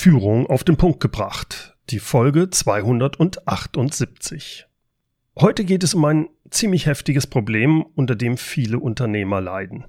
Führung 0.00 0.46
auf 0.46 0.62
den 0.62 0.76
Punkt 0.76 1.00
gebracht. 1.00 1.76
Die 1.90 1.98
Folge 1.98 2.50
278. 2.50 4.68
Heute 5.40 5.64
geht 5.64 5.82
es 5.82 5.94
um 5.94 6.04
ein 6.04 6.28
ziemlich 6.50 6.86
heftiges 6.86 7.26
Problem, 7.26 7.82
unter 7.82 8.14
dem 8.14 8.36
viele 8.36 8.78
Unternehmer 8.78 9.40
leiden. 9.40 9.86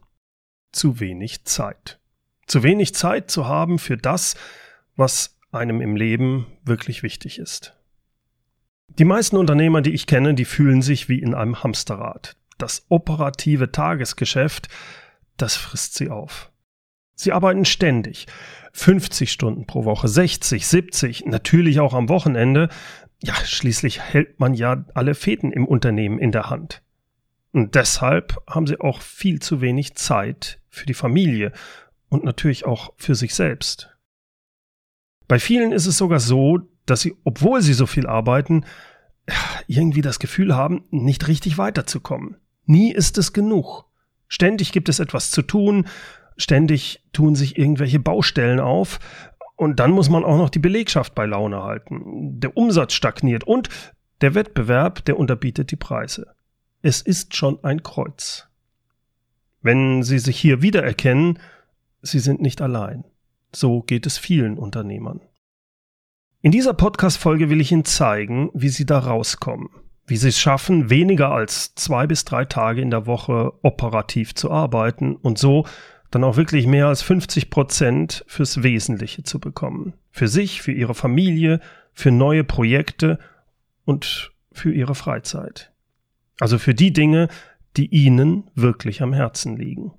Zu 0.71 0.99
wenig 0.99 1.45
Zeit. 1.45 1.99
Zu 2.47 2.63
wenig 2.63 2.95
Zeit 2.95 3.29
zu 3.29 3.47
haben 3.47 3.77
für 3.77 3.97
das, 3.97 4.33
was 4.95 5.37
einem 5.51 5.79
im 5.79 5.96
Leben 5.96 6.47
wirklich 6.65 7.03
wichtig 7.03 7.37
ist. 7.37 7.78
Die 8.87 9.05
meisten 9.05 9.37
Unternehmer, 9.37 9.83
die 9.83 9.94
ich 9.94 10.07
kenne, 10.07 10.33
die 10.33 10.46
fühlen 10.46 10.81
sich 10.81 11.07
wie 11.07 11.19
in 11.19 11.35
einem 11.35 11.62
Hamsterrad. 11.62 12.35
Das 12.57 12.83
operative 12.89 13.71
Tagesgeschäft, 13.71 14.69
das 15.37 15.55
frisst 15.55 15.94
sie 15.94 16.09
auf. 16.09 16.49
Sie 17.20 17.34
arbeiten 17.34 17.66
ständig. 17.66 18.27
50 18.72 19.30
Stunden 19.30 19.66
pro 19.66 19.84
Woche, 19.84 20.08
60, 20.08 20.66
70, 20.66 21.26
natürlich 21.26 21.81
auch 21.81 21.93
am 21.93 22.07
Wochenende. 22.07 22.70
Ja, 23.21 23.34
schließlich 23.35 23.99
hält 23.99 24.39
man 24.39 24.53
ja 24.53 24.85
alle 24.93 25.16
Fäden 25.16 25.52
im 25.52 25.67
Unternehmen 25.67 26.17
in 26.17 26.31
der 26.31 26.49
Hand. 26.49 26.81
Und 27.52 27.76
deshalb 27.76 28.38
haben 28.48 28.67
sie 28.67 28.79
auch 28.79 29.02
viel 29.02 29.41
zu 29.41 29.59
wenig 29.59 29.95
Zeit 29.95 30.62
für 30.70 30.85
die 30.85 30.93
Familie 30.93 31.52
und 32.07 32.23
natürlich 32.23 32.66
auch 32.66 32.93
für 32.95 33.16
sich 33.16 33.35
selbst. 33.35 33.93
Bei 35.27 35.40
vielen 35.40 35.73
ist 35.73 35.88
es 35.88 35.98
sogar 35.98 36.21
so, 36.21 36.59
dass 36.85 37.01
sie, 37.01 37.17
obwohl 37.26 37.62
sie 37.62 37.73
so 37.73 37.85
viel 37.85 38.07
arbeiten, 38.07 38.63
irgendwie 39.67 40.01
das 40.01 40.20
Gefühl 40.20 40.55
haben, 40.55 40.85
nicht 40.90 41.27
richtig 41.27 41.57
weiterzukommen. 41.57 42.38
Nie 42.63 42.93
ist 42.93 43.17
es 43.17 43.34
genug. 43.34 43.90
Ständig 44.29 44.71
gibt 44.71 44.88
es 44.88 44.99
etwas 44.99 45.31
zu 45.31 45.41
tun, 45.41 45.85
ständig 46.39 47.03
tun 47.13 47.35
sich 47.35 47.57
irgendwelche 47.57 47.99
Baustellen 47.99 48.59
auf 48.59 48.99
und 49.55 49.79
dann 49.79 49.91
muss 49.91 50.09
man 50.09 50.23
auch 50.23 50.38
noch 50.38 50.49
die 50.49 50.59
Belegschaft 50.59 51.13
bei 51.13 51.25
Laune 51.25 51.62
halten. 51.62 52.39
Der 52.39 52.55
Umsatz 52.55 52.93
stagniert 52.93 53.43
und 53.43 53.70
der 54.21 54.34
Wettbewerb, 54.34 55.04
der 55.05 55.20
unterbietet 55.20 55.71
die 55.71 55.76
Preise. 55.76 56.34
Es 56.82 57.01
ist 57.01 57.35
schon 57.35 57.63
ein 57.63 57.84
Kreuz. 57.84 58.48
Wenn 59.62 60.01
Sie 60.04 60.20
sich 60.20 60.40
hier 60.40 60.62
wiedererkennen, 60.62 61.40
Sie 62.01 62.20
sind 62.20 62.41
nicht 62.41 62.62
allein. 62.62 63.04
So 63.54 63.82
geht 63.82 64.06
es 64.06 64.17
vielen 64.17 64.58
Unternehmern. 64.58 65.20
In 66.42 66.52
dieser 66.52 66.73
Podcast-Folge 66.73 67.50
will 67.50 67.60
ich 67.60 67.73
Ihnen 67.73 67.84
zeigen, 67.84 68.50
wie 68.54 68.70
Sie 68.70 68.86
da 68.86 69.00
rauskommen. 69.00 69.70
Wie 70.06 70.16
Sie 70.16 70.30
es 70.30 70.40
schaffen, 70.40 70.90
weniger 70.90 71.32
als 71.32 71.76
zwei 71.76 72.08
bis 72.08 72.23
drei 72.23 72.45
Tage 72.45 72.82
in 72.82 72.92
der 72.92 73.06
Woche 73.06 73.52
operativ 73.62 74.36
zu 74.36 74.50
arbeiten 74.50 75.17
und 75.17 75.38
so 75.38 75.66
dann 76.12 76.24
auch 76.24 76.38
wirklich 76.38 76.66
mehr 76.66 76.88
als 76.88 77.02
50 77.02 77.50
Prozent 77.50 78.24
fürs 78.28 78.64
Wesentliche 78.64 79.24
zu 79.24 79.40
bekommen. 79.40 79.94
Für 80.12 80.28
sich, 80.28 80.62
für 80.62 80.72
ihre 80.72 80.96
Familie, 80.96 81.60
für 81.94 82.12
neue 82.12 82.44
Projekte 82.44 83.20
und 83.86 84.32
für 84.52 84.74
ihre 84.74 84.96
Freizeit. 84.96 85.72
Also 86.40 86.58
für 86.58 86.74
die 86.74 86.94
Dinge, 86.94 87.28
die 87.78 87.88
ihnen 87.88 88.50
wirklich 88.56 89.02
am 89.02 89.14
Herzen 89.14 89.58
liegen. 89.58 89.94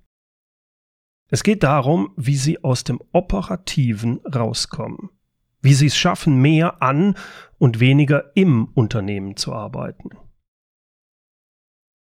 Es 1.28 1.44
geht 1.44 1.62
darum, 1.62 2.12
wie 2.17 2.36
sie 2.36 2.64
aus 2.64 2.83
dem 2.83 3.00
Operativen 3.12 4.20
rauskommen. 4.27 5.11
Wie 5.62 5.74
sie 5.74 5.86
es 5.86 5.97
schaffen, 5.97 6.41
mehr 6.41 6.83
an 6.83 7.14
und 7.58 7.78
weniger 7.78 8.34
im 8.34 8.67
Unternehmen 8.74 9.36
zu 9.36 9.52
arbeiten. 9.52 10.11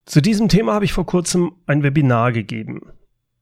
Zu 0.05 0.21
diesem 0.21 0.49
Thema 0.49 0.75
habe 0.75 0.85
ich 0.85 0.93
vor 0.93 1.07
kurzem 1.07 1.53
ein 1.67 1.83
Webinar 1.83 2.33
gegeben. 2.33 2.93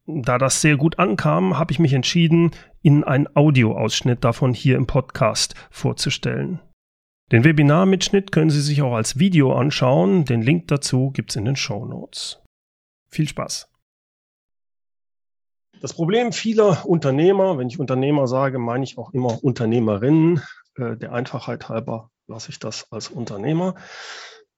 Da 0.06 0.36
das 0.36 0.60
sehr 0.60 0.76
gut 0.76 0.98
ankam, 0.98 1.58
habe 1.58 1.72
ich 1.72 1.78
mich 1.78 1.94
entschieden, 1.94 2.50
Ihnen 2.82 3.04
einen 3.04 3.28
Audioausschnitt 3.34 4.22
davon 4.22 4.52
hier 4.52 4.76
im 4.76 4.86
Podcast 4.86 5.54
vorzustellen. 5.70 6.60
Den 7.32 7.42
Webinarmitschnitt 7.42 8.30
können 8.30 8.50
Sie 8.50 8.60
sich 8.60 8.82
auch 8.82 8.92
als 8.92 9.18
Video 9.18 9.54
anschauen. 9.54 10.26
Den 10.26 10.42
Link 10.42 10.68
dazu 10.68 11.10
gibt's 11.10 11.36
in 11.36 11.46
den 11.46 11.56
Show 11.56 11.86
Notes. 11.86 12.42
Viel 13.08 13.28
Spaß! 13.28 13.70
Das 15.80 15.94
Problem 15.94 16.32
vieler 16.32 16.86
Unternehmer, 16.86 17.58
wenn 17.58 17.68
ich 17.68 17.78
Unternehmer 17.78 18.26
sage, 18.26 18.58
meine 18.58 18.84
ich 18.84 18.98
auch 18.98 19.12
immer 19.12 19.42
Unternehmerinnen. 19.42 20.42
Äh, 20.76 20.96
der 20.96 21.12
Einfachheit 21.12 21.68
halber 21.68 22.10
lasse 22.26 22.50
ich 22.50 22.58
das 22.58 22.90
als 22.90 23.08
Unternehmer. 23.08 23.74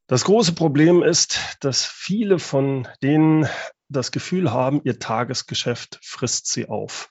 Das 0.09 0.25
große 0.25 0.53
Problem 0.53 1.03
ist, 1.03 1.56
dass 1.60 1.84
viele 1.84 2.38
von 2.38 2.87
denen 3.03 3.49
das 3.88 4.10
Gefühl 4.12 4.52
haben, 4.52 4.80
ihr 4.84 4.98
Tagesgeschäft 4.98 5.98
frisst 6.02 6.48
sie 6.48 6.69
auf. 6.69 7.10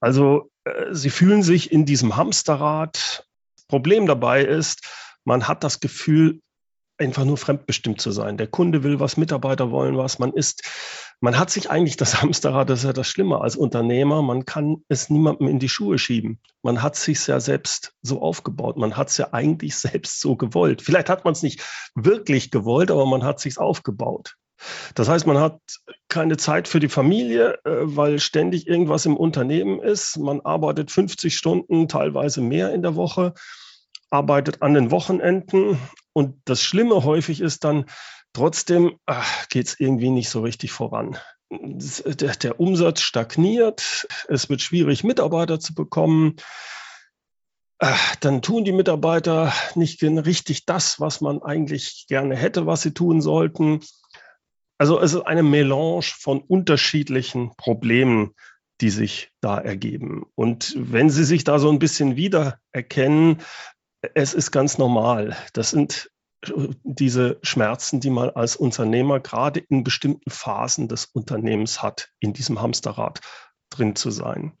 Also 0.00 0.50
äh, 0.64 0.92
sie 0.94 1.10
fühlen 1.10 1.42
sich 1.42 1.72
in 1.72 1.84
diesem 1.84 2.16
Hamsterrad. 2.16 3.26
Problem 3.68 4.06
dabei 4.06 4.44
ist, 4.44 4.88
man 5.24 5.46
hat 5.46 5.64
das 5.64 5.80
Gefühl, 5.80 6.40
einfach 6.98 7.24
nur 7.24 7.36
fremdbestimmt 7.36 8.00
zu 8.00 8.10
sein. 8.10 8.36
Der 8.36 8.48
Kunde 8.48 8.82
will 8.82 9.00
was, 9.00 9.16
Mitarbeiter 9.16 9.70
wollen 9.70 9.96
was, 9.96 10.18
man 10.18 10.32
ist, 10.32 10.62
man 11.20 11.38
hat 11.38 11.50
sich 11.50 11.70
eigentlich 11.70 11.96
das 11.96 12.22
Hamsterrad, 12.22 12.68
das 12.68 12.80
ist 12.80 12.84
ja 12.86 12.92
das 12.92 13.08
Schlimme 13.08 13.40
als 13.40 13.56
Unternehmer, 13.56 14.22
man 14.22 14.44
kann 14.44 14.78
es 14.88 15.10
niemandem 15.10 15.48
in 15.48 15.58
die 15.58 15.68
Schuhe 15.68 15.98
schieben. 15.98 16.40
Man 16.62 16.82
hat 16.82 16.96
sich 16.96 17.26
ja 17.26 17.40
selbst 17.40 17.94
so 18.02 18.20
aufgebaut, 18.20 18.76
man 18.76 18.96
hat 18.96 19.08
es 19.08 19.18
ja 19.18 19.32
eigentlich 19.32 19.76
selbst 19.78 20.20
so 20.20 20.36
gewollt. 20.36 20.82
Vielleicht 20.82 21.08
hat 21.08 21.24
man 21.24 21.32
es 21.32 21.42
nicht 21.42 21.62
wirklich 21.94 22.50
gewollt, 22.50 22.90
aber 22.90 23.06
man 23.06 23.22
hat 23.22 23.40
sich 23.40 23.58
aufgebaut. 23.58 24.36
Das 24.94 25.08
heißt, 25.08 25.26
man 25.26 25.38
hat 25.38 25.60
keine 26.08 26.36
Zeit 26.36 26.68
für 26.68 26.80
die 26.80 26.88
Familie, 26.88 27.58
äh, 27.64 27.70
weil 27.82 28.18
ständig 28.18 28.66
irgendwas 28.66 29.06
im 29.06 29.16
Unternehmen 29.16 29.80
ist. 29.80 30.18
Man 30.18 30.40
arbeitet 30.40 30.90
50 30.90 31.36
Stunden, 31.36 31.88
teilweise 31.88 32.40
mehr 32.40 32.72
in 32.72 32.82
der 32.82 32.96
Woche, 32.96 33.34
arbeitet 34.10 34.62
an 34.62 34.74
den 34.74 34.90
Wochenenden. 34.90 35.78
Und 36.12 36.36
das 36.44 36.62
Schlimme 36.62 37.04
häufig 37.04 37.40
ist 37.40 37.64
dann, 37.64 37.86
trotzdem 38.32 38.98
geht 39.48 39.66
es 39.66 39.80
irgendwie 39.80 40.10
nicht 40.10 40.30
so 40.30 40.42
richtig 40.42 40.72
voran. 40.72 41.16
Der, 41.50 42.34
der 42.34 42.60
Umsatz 42.60 43.00
stagniert, 43.00 44.06
es 44.28 44.50
wird 44.50 44.60
schwierig, 44.60 45.02
Mitarbeiter 45.02 45.60
zu 45.60 45.74
bekommen 45.74 46.36
dann 48.20 48.42
tun 48.42 48.64
die 48.64 48.72
Mitarbeiter 48.72 49.52
nicht 49.76 50.02
richtig 50.02 50.66
das, 50.66 50.98
was 50.98 51.20
man 51.20 51.42
eigentlich 51.42 52.06
gerne 52.08 52.36
hätte, 52.36 52.66
was 52.66 52.82
sie 52.82 52.92
tun 52.92 53.20
sollten. 53.20 53.80
Also 54.78 55.00
es 55.00 55.12
ist 55.12 55.22
eine 55.22 55.42
Melange 55.42 56.02
von 56.02 56.40
unterschiedlichen 56.40 57.54
Problemen, 57.56 58.34
die 58.80 58.90
sich 58.90 59.32
da 59.40 59.58
ergeben. 59.58 60.24
Und 60.36 60.74
wenn 60.78 61.10
Sie 61.10 61.24
sich 61.24 61.44
da 61.44 61.58
so 61.58 61.68
ein 61.68 61.80
bisschen 61.80 62.16
wiedererkennen, 62.16 63.42
es 64.14 64.34
ist 64.34 64.52
ganz 64.52 64.78
normal. 64.78 65.36
Das 65.52 65.70
sind 65.70 66.10
diese 66.84 67.38
Schmerzen, 67.42 67.98
die 67.98 68.10
man 68.10 68.30
als 68.30 68.54
Unternehmer 68.54 69.18
gerade 69.18 69.58
in 69.58 69.82
bestimmten 69.82 70.30
Phasen 70.30 70.86
des 70.86 71.06
Unternehmens 71.06 71.82
hat, 71.82 72.10
in 72.20 72.32
diesem 72.32 72.60
Hamsterrad 72.60 73.20
drin 73.70 73.96
zu 73.96 74.12
sein. 74.12 74.52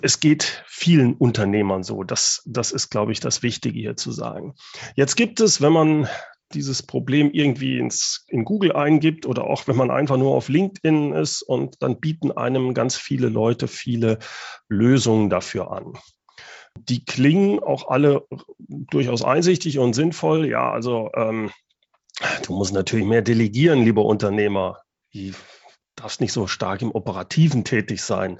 Es 0.00 0.20
geht 0.20 0.64
vielen 0.66 1.14
Unternehmern 1.14 1.82
so. 1.82 2.04
Das, 2.04 2.42
das 2.46 2.72
ist, 2.72 2.88
glaube 2.88 3.12
ich, 3.12 3.20
das 3.20 3.42
Wichtige 3.42 3.78
hier 3.78 3.96
zu 3.96 4.12
sagen. 4.12 4.54
Jetzt 4.94 5.16
gibt 5.16 5.40
es, 5.40 5.60
wenn 5.60 5.72
man 5.72 6.08
dieses 6.54 6.82
Problem 6.82 7.30
irgendwie 7.30 7.78
ins, 7.78 8.24
in 8.28 8.44
Google 8.44 8.72
eingibt 8.72 9.26
oder 9.26 9.44
auch 9.44 9.66
wenn 9.66 9.76
man 9.76 9.90
einfach 9.90 10.16
nur 10.16 10.34
auf 10.34 10.48
LinkedIn 10.48 11.12
ist 11.12 11.42
und 11.42 11.82
dann 11.82 12.00
bieten 12.00 12.32
einem 12.32 12.74
ganz 12.74 12.96
viele 12.96 13.28
Leute 13.28 13.68
viele 13.68 14.18
Lösungen 14.68 15.30
dafür 15.30 15.72
an. 15.72 15.94
Die 16.76 17.04
klingen 17.04 17.58
auch 17.60 17.88
alle 17.88 18.26
durchaus 18.58 19.22
einsichtig 19.22 19.78
und 19.78 19.94
sinnvoll. 19.94 20.48
Ja, 20.48 20.70
also 20.70 21.10
ähm, 21.14 21.50
du 22.46 22.52
musst 22.54 22.72
natürlich 22.72 23.06
mehr 23.06 23.22
delegieren, 23.22 23.82
lieber 23.82 24.04
Unternehmer. 24.04 24.80
Du 25.12 25.32
darfst 25.96 26.20
nicht 26.20 26.32
so 26.32 26.46
stark 26.46 26.82
im 26.82 26.92
Operativen 26.92 27.64
tätig 27.64 28.02
sein. 28.02 28.38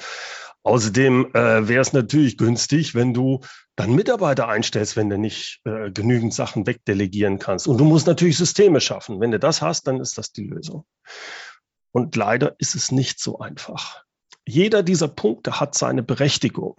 Außerdem 0.63 1.31
äh, 1.35 1.69
wäre 1.69 1.81
es 1.81 1.93
natürlich 1.93 2.37
günstig, 2.37 2.95
wenn 2.95 3.15
du 3.15 3.41
dann 3.79 3.95
Mitarbeiter 3.95 4.49
einstellst, 4.49 4.97
wenn 4.97 5.09
du 5.09 5.19
nicht 5.19 5.61
äh, 5.65 5.93
genügend 5.93 6.35
Sachen 6.35 6.67
wegdelegieren 6.67 7.39
kannst. 7.39 7.69
Und 7.69 7.79
du 7.79 7.85
musst 7.85 8.09
natürlich 8.09 8.37
Systeme 8.37 8.81
schaffen. 8.81 9.21
Wenn 9.21 9.31
du 9.31 9.39
das 9.39 9.63
hast, 9.63 9.87
dann 9.87 10.01
ist 10.01 10.19
das 10.19 10.33
die 10.33 10.43
Lösung. 10.43 10.85
Und 11.93 12.17
leider 12.17 12.57
ist 12.59 12.75
es 12.75 12.91
nicht 12.91 13.21
so 13.21 13.39
einfach. 13.39 14.03
Jeder 14.45 14.83
dieser 14.83 15.07
Punkte 15.07 15.61
hat 15.61 15.77
seine 15.77 16.03
Berechtigung. 16.03 16.75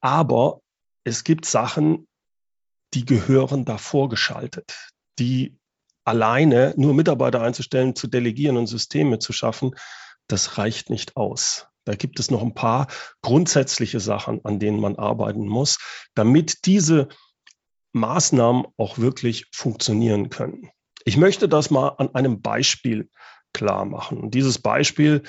Aber 0.00 0.62
es 1.04 1.22
gibt 1.22 1.44
Sachen, 1.44 2.08
die 2.94 3.04
gehören 3.04 3.66
davor 3.66 4.08
geschaltet, 4.08 4.74
die 5.18 5.58
alleine 6.04 6.72
nur 6.78 6.94
Mitarbeiter 6.94 7.42
einzustellen, 7.42 7.94
zu 7.94 8.06
delegieren 8.06 8.56
und 8.56 8.68
Systeme 8.68 9.18
zu 9.18 9.34
schaffen, 9.34 9.74
das 10.28 10.56
reicht 10.56 10.88
nicht 10.88 11.14
aus. 11.14 11.68
Da 11.86 11.94
gibt 11.94 12.20
es 12.20 12.30
noch 12.30 12.42
ein 12.42 12.54
paar 12.54 12.88
grundsätzliche 13.22 14.00
Sachen, 14.00 14.44
an 14.44 14.58
denen 14.58 14.80
man 14.80 14.96
arbeiten 14.96 15.46
muss, 15.46 15.78
damit 16.14 16.66
diese 16.66 17.08
Maßnahmen 17.92 18.66
auch 18.76 18.98
wirklich 18.98 19.46
funktionieren 19.52 20.28
können. 20.28 20.68
Ich 21.04 21.16
möchte 21.16 21.48
das 21.48 21.70
mal 21.70 21.90
an 21.96 22.14
einem 22.14 22.42
Beispiel 22.42 23.08
klar 23.54 23.84
machen. 23.84 24.18
Und 24.18 24.34
dieses 24.34 24.58
Beispiel, 24.58 25.22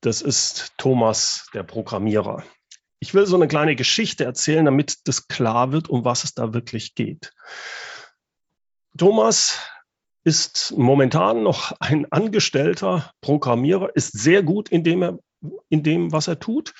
das 0.00 0.22
ist 0.22 0.72
Thomas, 0.78 1.46
der 1.54 1.62
Programmierer. 1.62 2.42
Ich 2.98 3.14
will 3.14 3.26
so 3.26 3.36
eine 3.36 3.46
kleine 3.46 3.76
Geschichte 3.76 4.24
erzählen, 4.24 4.64
damit 4.64 5.06
das 5.06 5.28
klar 5.28 5.72
wird, 5.72 5.88
um 5.90 6.04
was 6.04 6.24
es 6.24 6.34
da 6.34 6.54
wirklich 6.54 6.94
geht. 6.94 7.32
Thomas 8.96 9.58
ist 10.24 10.72
momentan 10.76 11.42
noch 11.42 11.72
ein 11.80 12.10
angestellter 12.10 13.12
Programmierer, 13.20 13.94
ist 13.94 14.18
sehr 14.18 14.42
gut 14.42 14.68
in 14.70 14.84
dem, 14.84 15.02
er, 15.02 15.18
in 15.68 15.82
dem, 15.82 16.12
was 16.12 16.28
er 16.28 16.38
tut. 16.38 16.74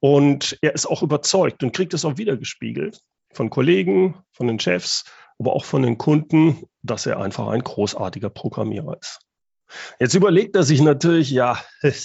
Und 0.00 0.58
er 0.60 0.74
ist 0.74 0.86
auch 0.86 1.02
überzeugt 1.02 1.62
und 1.62 1.72
kriegt 1.72 1.94
es 1.94 2.04
auch 2.04 2.18
wiedergespiegelt 2.18 3.00
von 3.32 3.50
Kollegen, 3.50 4.22
von 4.32 4.46
den 4.46 4.60
Chefs, 4.60 5.04
aber 5.38 5.54
auch 5.54 5.64
von 5.64 5.82
den 5.82 5.98
Kunden, 5.98 6.64
dass 6.82 7.06
er 7.06 7.20
einfach 7.20 7.48
ein 7.48 7.62
großartiger 7.62 8.30
Programmierer 8.30 8.98
ist. 9.00 9.20
Jetzt 9.98 10.14
überlegt 10.14 10.56
er 10.56 10.62
sich 10.62 10.80
natürlich, 10.80 11.30
ja, 11.30 11.58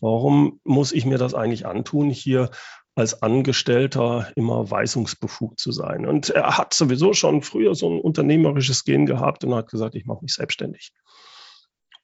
warum 0.00 0.60
muss 0.64 0.92
ich 0.92 1.04
mir 1.04 1.18
das 1.18 1.34
eigentlich 1.34 1.66
antun, 1.66 2.10
hier 2.10 2.50
als 2.94 3.22
Angestellter 3.22 4.30
immer 4.34 4.70
weisungsbefugt 4.70 5.60
zu 5.60 5.72
sein? 5.72 6.06
Und 6.06 6.30
er 6.30 6.56
hat 6.56 6.72
sowieso 6.72 7.12
schon 7.12 7.42
früher 7.42 7.74
so 7.74 7.90
ein 7.90 8.00
unternehmerisches 8.00 8.84
Gen 8.84 9.06
gehabt 9.06 9.44
und 9.44 9.54
hat 9.54 9.70
gesagt, 9.70 9.94
ich 9.94 10.06
mache 10.06 10.22
mich 10.22 10.34
selbstständig. 10.34 10.92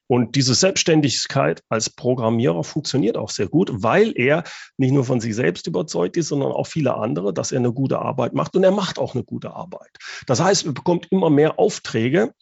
Und 0.07 0.35
diese 0.35 0.53
Selbstständigkeit 0.53 1.63
als 1.69 1.89
Programmierer 1.89 2.63
funktioniert 2.63 3.17
auch 3.17 3.29
sehr 3.29 3.47
gut, 3.47 3.71
weil 3.73 4.13
er 4.15 4.43
nicht 4.77 4.91
nur 4.91 5.03
von 5.03 5.19
sich 5.19 5.35
selbst 5.35 5.67
überzeugt 5.67 6.17
ist, 6.17 6.27
sondern 6.27 6.51
auch 6.51 6.67
viele 6.67 6.95
andere, 6.95 7.33
dass 7.33 7.51
er 7.51 7.59
eine 7.59 7.73
gute 7.73 7.99
Arbeit 7.99 8.33
macht. 8.33 8.55
Und 8.55 8.63
er 8.63 8.71
macht 8.71 8.99
auch 8.99 9.15
eine 9.15 9.23
gute 9.23 9.53
Arbeit. 9.53 9.97
Das 10.27 10.39
heißt, 10.39 10.65
er 10.65 10.73
bekommt 10.73 11.07
immer 11.11 11.29
mehr 11.29 11.59
Aufträge. 11.59 12.33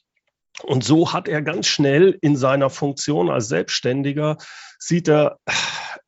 Und 0.61 0.83
so 0.83 1.13
hat 1.13 1.27
er 1.27 1.41
ganz 1.41 1.65
schnell 1.67 2.17
in 2.21 2.35
seiner 2.35 2.69
Funktion 2.69 3.29
als 3.29 3.47
Selbstständiger, 3.47 4.37
sieht 4.77 5.07
er, 5.07 5.39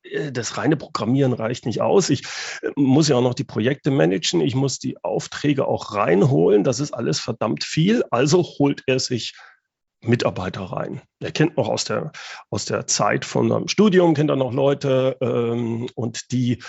äh, 0.03 0.31
das 0.31 0.57
reine 0.57 0.77
Programmieren 0.77 1.33
reicht 1.33 1.65
nicht 1.65 1.81
aus. 1.81 2.09
Ich 2.09 2.23
äh, 2.61 2.69
muss 2.75 3.07
ja 3.07 3.15
auch 3.15 3.21
noch 3.21 3.33
die 3.33 3.43
Projekte 3.43 3.91
managen. 3.91 4.41
Ich 4.41 4.55
muss 4.55 4.79
die 4.79 5.03
Aufträge 5.03 5.67
auch 5.67 5.93
reinholen. 5.93 6.63
Das 6.63 6.79
ist 6.79 6.93
alles 6.93 7.19
verdammt 7.19 7.63
viel. 7.63 8.03
Also 8.11 8.43
holt 8.43 8.83
er 8.87 8.99
sich 8.99 9.33
Mitarbeiter 10.07 10.61
rein. 10.61 11.01
Er 11.19 11.31
kennt 11.31 11.57
noch 11.57 11.67
aus 11.67 11.83
der, 11.83 12.11
aus 12.49 12.65
der 12.65 12.87
Zeit 12.87 13.25
von 13.25 13.51
einem 13.51 13.67
Studium, 13.67 14.13
kennt 14.13 14.29
er 14.29 14.35
noch 14.35 14.53
Leute 14.53 15.17
ähm, 15.21 15.89
und 15.95 16.31
die 16.31 16.61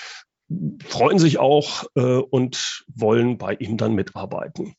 freuen 0.84 1.18
sich 1.18 1.38
auch 1.38 1.84
äh, 1.96 2.00
und 2.00 2.84
wollen 2.88 3.38
bei 3.38 3.54
ihm 3.54 3.76
dann 3.76 3.94
mitarbeiten. 3.94 4.74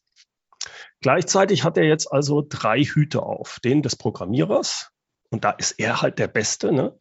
Gleichzeitig 1.01 1.63
hat 1.63 1.77
er 1.77 1.83
jetzt 1.83 2.11
also 2.11 2.45
drei 2.47 2.83
Hüte 2.83 3.23
auf. 3.23 3.59
Den 3.63 3.81
des 3.81 3.95
Programmierers, 3.95 4.89
und 5.29 5.43
da 5.43 5.51
ist 5.51 5.73
er 5.73 6.01
halt 6.01 6.19
der 6.19 6.27
Beste. 6.27 6.71
Ne? 6.71 6.97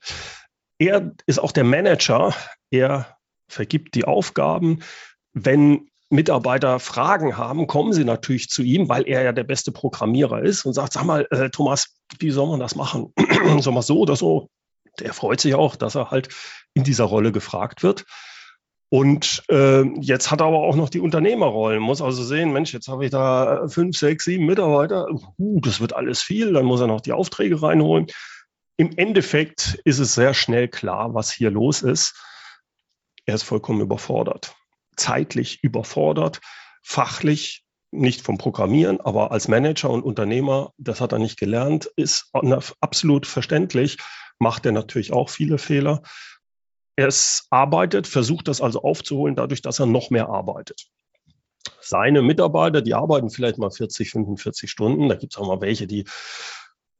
Er 0.79 1.13
ist 1.27 1.39
auch 1.39 1.53
der 1.53 1.65
Manager. 1.65 2.35
Er 2.71 3.17
vergibt 3.49 3.95
die 3.95 4.05
Aufgaben. 4.05 4.83
Wenn 5.33 5.89
Mitarbeiter 6.09 6.79
Fragen 6.79 7.37
haben, 7.37 7.67
kommen 7.67 7.93
sie 7.93 8.05
natürlich 8.05 8.49
zu 8.49 8.63
ihm, 8.63 8.89
weil 8.89 9.09
er 9.09 9.23
ja 9.23 9.33
der 9.33 9.45
beste 9.45 9.73
Programmierer 9.73 10.43
ist 10.43 10.65
und 10.65 10.73
sagt, 10.73 10.93
sag 10.93 11.05
mal, 11.05 11.27
äh, 11.31 11.51
Thomas, 11.51 11.97
wie 12.19 12.31
soll 12.31 12.49
man 12.49 12.61
das 12.61 12.77
machen? 12.77 13.13
soll 13.61 13.73
man 13.73 13.83
so 13.83 13.99
oder 13.99 14.15
so? 14.15 14.49
Der 15.01 15.13
freut 15.13 15.41
sich 15.41 15.55
auch, 15.55 15.75
dass 15.75 15.97
er 15.97 16.11
halt 16.11 16.29
in 16.75 16.85
dieser 16.85 17.05
Rolle 17.05 17.33
gefragt 17.33 17.83
wird. 17.83 18.05
Und 18.89 19.43
äh, 19.51 19.83
jetzt 20.01 20.31
hat 20.31 20.41
er 20.41 20.47
aber 20.47 20.59
auch 20.59 20.77
noch 20.77 20.89
die 20.89 21.01
Unternehmerrollen, 21.01 21.83
muss 21.83 22.01
also 22.01 22.23
sehen, 22.23 22.53
Mensch, 22.53 22.73
jetzt 22.73 22.87
habe 22.87 23.05
ich 23.05 23.11
da 23.11 23.67
fünf, 23.67 23.99
sechs, 23.99 24.25
sieben 24.25 24.47
Mitarbeiter, 24.47 25.09
uh, 25.39 25.61
das 25.61 25.81
wird 25.81 25.93
alles 25.93 26.23
viel, 26.23 26.53
dann 26.53 26.65
muss 26.65 26.81
er 26.81 26.87
noch 26.87 27.01
die 27.01 27.13
Aufträge 27.13 27.61
reinholen. 27.61 28.07
Im 28.77 28.97
Endeffekt 28.97 29.81
ist 29.85 29.99
es 29.99 30.15
sehr 30.15 30.35
schnell 30.35 30.69
klar, 30.69 31.15
was 31.15 31.33
hier 31.33 31.51
los 31.51 31.83
ist. 31.83 32.15
Er 33.25 33.35
ist 33.35 33.43
vollkommen 33.43 33.81
überfordert 33.81 34.55
zeitlich 34.97 35.63
überfordert, 35.63 36.41
fachlich 36.83 37.65
nicht 37.91 38.23
vom 38.23 38.39
Programmieren, 38.39 39.01
aber 39.01 39.31
als 39.33 39.49
Manager 39.49 39.91
und 39.91 40.03
Unternehmer, 40.03 40.73
das 40.77 41.01
hat 41.01 41.13
er 41.13 41.19
nicht 41.19 41.39
gelernt, 41.39 41.91
ist 41.97 42.31
absolut 42.81 43.27
verständlich, 43.27 43.99
macht 44.39 44.67
er 44.67 44.73
natürlich 44.73 45.13
auch 45.13 45.31
viele 45.31 45.59
Fehler. 45.59 46.03
Er 46.97 47.13
arbeitet, 47.51 48.07
versucht 48.07 48.49
das 48.49 48.61
also 48.61 48.83
aufzuholen, 48.83 49.37
dadurch, 49.37 49.63
dass 49.63 49.79
er 49.79 49.87
noch 49.87 50.11
mehr 50.11 50.29
arbeitet. 50.29 50.87
Seine 51.81 52.23
Mitarbeiter, 52.23 52.83
die 52.83 52.95
arbeiten 52.95 53.31
vielleicht 53.31 53.59
mal 53.59 53.71
40, 53.71 54.11
45 54.11 54.71
Stunden, 54.71 55.09
da 55.09 55.15
gibt 55.15 55.35
es 55.35 55.39
auch 55.39 55.47
mal 55.47 55.61
welche, 55.61 55.87
die 55.87 56.05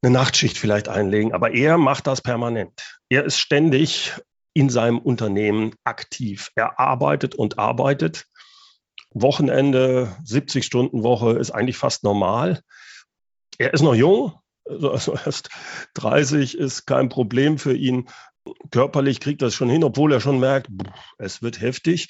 eine 0.03 0.13
Nachtschicht 0.13 0.59
vielleicht 0.59 0.89
einlegen, 0.89 1.33
aber 1.33 1.53
er 1.53 1.79
macht 1.79 2.07
das 2.07 2.21
permanent. 2.21 3.01
Er 3.09 3.25
ist 3.25 3.39
ständig 3.39 4.13
in 4.57 4.71
seinem 4.71 4.99
Unternehmen 4.99 5.75
aktiv. 5.85 6.51
Er 6.55 6.81
arbeitet 6.81 7.35
und 7.35 7.59
arbeitet. 7.59 8.27
Wochenende, 9.11 10.17
70 10.25 10.65
Stunden 10.65 11.03
Woche 11.03 11.33
ist 11.33 11.51
eigentlich 11.51 11.77
fast 11.77 12.05
normal. 12.05 12.63
Er 13.59 13.75
ist 13.75 13.83
noch 13.83 13.95
jung, 13.95 14.33
also 14.65 15.13
erst 15.13 15.51
30 15.93 16.57
ist 16.57 16.87
kein 16.87 17.11
Problem 17.11 17.59
für 17.59 17.77
ihn. 17.77 18.09
Körperlich 18.71 19.21
kriegt 19.21 19.43
er 19.43 19.49
es 19.49 19.55
schon 19.55 19.69
hin, 19.69 19.85
obwohl 19.85 20.11
er 20.11 20.21
schon 20.21 20.41
merkt, 20.41 20.71
es 21.19 21.43
wird 21.43 21.61
heftig. 21.61 22.09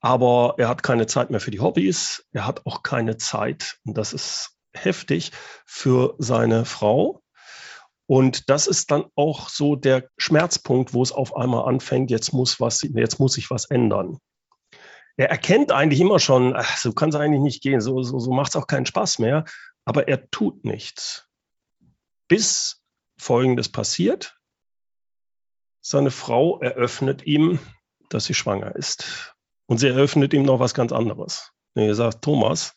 Aber 0.00 0.54
er 0.56 0.68
hat 0.68 0.82
keine 0.82 1.06
Zeit 1.06 1.28
mehr 1.28 1.40
für 1.40 1.50
die 1.50 1.60
Hobbys. 1.60 2.24
Er 2.32 2.46
hat 2.46 2.64
auch 2.64 2.82
keine 2.82 3.18
Zeit, 3.18 3.76
und 3.84 3.98
das 3.98 4.14
ist 4.14 4.56
heftig, 4.72 5.32
für 5.66 6.14
seine 6.18 6.64
Frau. 6.64 7.23
Und 8.06 8.50
das 8.50 8.66
ist 8.66 8.90
dann 8.90 9.04
auch 9.14 9.48
so 9.48 9.76
der 9.76 10.08
Schmerzpunkt, 10.18 10.92
wo 10.92 11.02
es 11.02 11.12
auf 11.12 11.36
einmal 11.36 11.66
anfängt, 11.66 12.10
jetzt 12.10 12.32
muss 12.32 12.60
was, 12.60 12.82
jetzt 12.82 13.18
muss 13.18 13.34
sich 13.34 13.50
was 13.50 13.64
ändern. 13.64 14.18
Er 15.16 15.30
erkennt 15.30 15.72
eigentlich 15.72 16.00
immer 16.00 16.18
schon, 16.18 16.54
ach, 16.54 16.76
so 16.76 16.92
kann 16.92 17.10
es 17.10 17.14
eigentlich 17.14 17.40
nicht 17.40 17.62
gehen, 17.62 17.80
so, 17.80 18.02
so, 18.02 18.18
so 18.18 18.32
macht 18.32 18.50
es 18.50 18.56
auch 18.56 18.66
keinen 18.66 18.86
Spaß 18.86 19.20
mehr, 19.20 19.44
aber 19.84 20.08
er 20.08 20.30
tut 20.30 20.64
nichts. 20.64 21.28
Bis 22.28 22.82
Folgendes 23.16 23.70
passiert. 23.70 24.36
Seine 25.80 26.10
Frau 26.10 26.60
eröffnet 26.60 27.24
ihm, 27.26 27.58
dass 28.10 28.24
sie 28.24 28.34
schwanger 28.34 28.74
ist. 28.74 29.34
Und 29.66 29.78
sie 29.78 29.88
eröffnet 29.88 30.34
ihm 30.34 30.42
noch 30.42 30.58
was 30.58 30.74
ganz 30.74 30.92
anderes. 30.92 31.52
Er 31.74 31.94
sagt, 31.94 32.22
Thomas, 32.22 32.76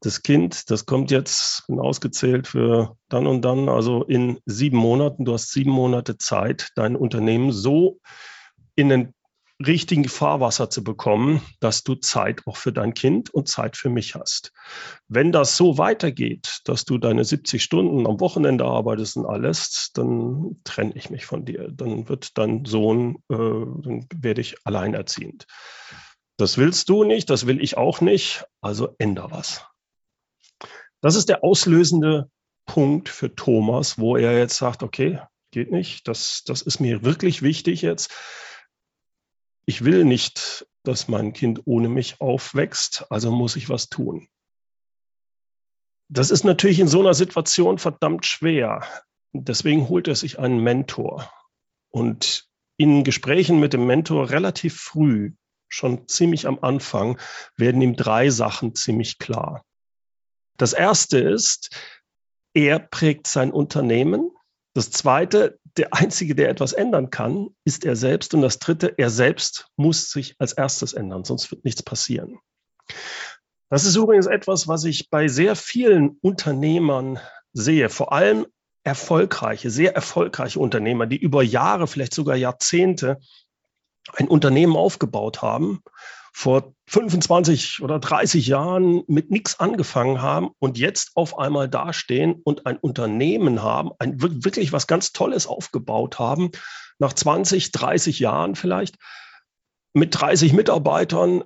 das 0.00 0.22
Kind, 0.22 0.70
das 0.70 0.86
kommt 0.86 1.10
jetzt, 1.10 1.66
bin 1.66 1.80
ausgezählt 1.80 2.46
für 2.46 2.96
dann 3.08 3.26
und 3.26 3.42
dann, 3.42 3.68
also 3.68 4.04
in 4.04 4.38
sieben 4.44 4.76
Monaten. 4.76 5.24
Du 5.24 5.32
hast 5.32 5.52
sieben 5.52 5.70
Monate 5.70 6.18
Zeit, 6.18 6.70
dein 6.76 6.96
Unternehmen 6.96 7.52
so 7.52 7.98
in 8.74 8.88
den 8.88 9.14
richtigen 9.64 10.06
Fahrwasser 10.06 10.68
zu 10.68 10.84
bekommen, 10.84 11.40
dass 11.60 11.82
du 11.82 11.94
Zeit 11.94 12.42
auch 12.46 12.56
für 12.56 12.72
dein 12.72 12.92
Kind 12.92 13.32
und 13.32 13.48
Zeit 13.48 13.76
für 13.76 13.88
mich 13.88 14.14
hast. 14.14 14.52
Wenn 15.08 15.32
das 15.32 15.56
so 15.56 15.78
weitergeht, 15.78 16.60
dass 16.64 16.84
du 16.84 16.98
deine 16.98 17.24
70 17.24 17.62
Stunden 17.62 18.06
am 18.06 18.20
Wochenende 18.20 18.66
arbeitest 18.66 19.16
und 19.16 19.26
alles, 19.26 19.90
dann 19.94 20.60
trenne 20.64 20.92
ich 20.94 21.08
mich 21.08 21.24
von 21.24 21.44
dir. 21.46 21.70
Dann 21.72 22.08
wird 22.08 22.36
dein 22.36 22.64
Sohn, 22.66 23.16
äh, 23.30 23.36
dann 23.36 24.06
werde 24.14 24.42
ich 24.42 24.56
alleinerziehend. 24.64 25.46
Das 26.36 26.58
willst 26.58 26.90
du 26.90 27.04
nicht, 27.04 27.30
das 27.30 27.46
will 27.46 27.62
ich 27.62 27.78
auch 27.78 28.02
nicht, 28.02 28.44
also 28.60 28.94
änder 28.98 29.30
was. 29.30 29.64
Das 31.06 31.14
ist 31.14 31.28
der 31.28 31.44
auslösende 31.44 32.32
Punkt 32.64 33.08
für 33.08 33.32
Thomas, 33.32 33.96
wo 33.96 34.16
er 34.16 34.36
jetzt 34.36 34.56
sagt, 34.56 34.82
okay, 34.82 35.20
geht 35.52 35.70
nicht, 35.70 36.08
das, 36.08 36.42
das 36.44 36.62
ist 36.62 36.80
mir 36.80 37.04
wirklich 37.04 37.42
wichtig 37.42 37.80
jetzt. 37.80 38.12
Ich 39.66 39.84
will 39.84 40.04
nicht, 40.04 40.66
dass 40.82 41.06
mein 41.06 41.32
Kind 41.32 41.62
ohne 41.64 41.88
mich 41.88 42.20
aufwächst, 42.20 43.06
also 43.08 43.30
muss 43.30 43.54
ich 43.54 43.68
was 43.68 43.88
tun. 43.88 44.26
Das 46.08 46.32
ist 46.32 46.42
natürlich 46.42 46.80
in 46.80 46.88
so 46.88 46.98
einer 46.98 47.14
Situation 47.14 47.78
verdammt 47.78 48.26
schwer. 48.26 48.82
Deswegen 49.32 49.88
holt 49.88 50.08
er 50.08 50.16
sich 50.16 50.40
einen 50.40 50.58
Mentor. 50.58 51.30
Und 51.88 52.48
in 52.78 53.04
Gesprächen 53.04 53.60
mit 53.60 53.74
dem 53.74 53.86
Mentor 53.86 54.30
relativ 54.30 54.76
früh, 54.76 55.34
schon 55.68 56.08
ziemlich 56.08 56.48
am 56.48 56.58
Anfang, 56.58 57.16
werden 57.56 57.80
ihm 57.80 57.94
drei 57.94 58.30
Sachen 58.30 58.74
ziemlich 58.74 59.18
klar. 59.18 59.62
Das 60.56 60.72
erste 60.72 61.18
ist, 61.18 61.70
er 62.54 62.78
prägt 62.78 63.26
sein 63.26 63.52
Unternehmen. 63.52 64.30
Das 64.74 64.90
zweite, 64.90 65.58
der 65.76 65.94
einzige, 65.94 66.34
der 66.34 66.48
etwas 66.48 66.72
ändern 66.72 67.10
kann, 67.10 67.48
ist 67.64 67.84
er 67.84 67.96
selbst. 67.96 68.34
Und 68.34 68.42
das 68.42 68.58
dritte, 68.58 68.94
er 68.96 69.10
selbst 69.10 69.68
muss 69.76 70.10
sich 70.10 70.36
als 70.38 70.52
erstes 70.52 70.92
ändern, 70.92 71.24
sonst 71.24 71.50
wird 71.50 71.64
nichts 71.64 71.82
passieren. 71.82 72.38
Das 73.68 73.84
ist 73.84 73.96
übrigens 73.96 74.26
etwas, 74.26 74.68
was 74.68 74.84
ich 74.84 75.10
bei 75.10 75.28
sehr 75.28 75.56
vielen 75.56 76.18
Unternehmern 76.20 77.18
sehe, 77.52 77.88
vor 77.88 78.12
allem 78.12 78.46
erfolgreiche, 78.84 79.70
sehr 79.70 79.94
erfolgreiche 79.94 80.60
Unternehmer, 80.60 81.06
die 81.06 81.16
über 81.16 81.42
Jahre, 81.42 81.88
vielleicht 81.88 82.14
sogar 82.14 82.36
Jahrzehnte 82.36 83.18
ein 84.14 84.28
Unternehmen 84.28 84.76
aufgebaut 84.76 85.42
haben 85.42 85.82
vor 86.38 86.74
25 86.88 87.80
oder 87.80 87.98
30 87.98 88.46
Jahren 88.46 89.04
mit 89.06 89.30
nichts 89.30 89.58
angefangen 89.58 90.20
haben 90.20 90.50
und 90.58 90.76
jetzt 90.76 91.12
auf 91.14 91.38
einmal 91.38 91.66
dastehen 91.66 92.42
und 92.44 92.66
ein 92.66 92.76
Unternehmen 92.76 93.62
haben, 93.62 93.92
ein, 93.98 94.20
wirklich 94.20 94.70
was 94.70 94.86
ganz 94.86 95.12
Tolles 95.12 95.46
aufgebaut 95.46 96.18
haben, 96.18 96.50
nach 96.98 97.14
20, 97.14 97.72
30 97.72 98.18
Jahren 98.18 98.54
vielleicht, 98.54 98.96
mit 99.94 100.20
30 100.20 100.52
Mitarbeitern, 100.52 101.42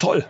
toll. 0.00 0.26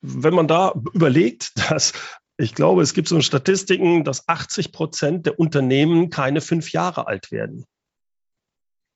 Wenn 0.00 0.34
man 0.34 0.48
da 0.48 0.74
überlegt, 0.92 1.52
dass 1.70 1.92
ich 2.36 2.52
glaube, 2.52 2.82
es 2.82 2.94
gibt 2.94 3.06
so 3.06 3.20
Statistiken, 3.20 4.02
dass 4.02 4.28
80 4.28 4.72
Prozent 4.72 5.24
der 5.24 5.38
Unternehmen 5.38 6.10
keine 6.10 6.40
fünf 6.40 6.72
Jahre 6.72 7.06
alt 7.06 7.30
werden. 7.30 7.64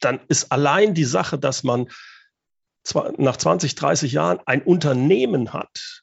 Dann 0.01 0.19
ist 0.27 0.51
allein 0.51 0.93
die 0.93 1.05
Sache, 1.05 1.39
dass 1.39 1.63
man 1.63 1.87
nach 3.19 3.37
20, 3.37 3.75
30 3.75 4.13
Jahren 4.13 4.41
ein 4.47 4.63
Unternehmen 4.63 5.53
hat, 5.53 6.03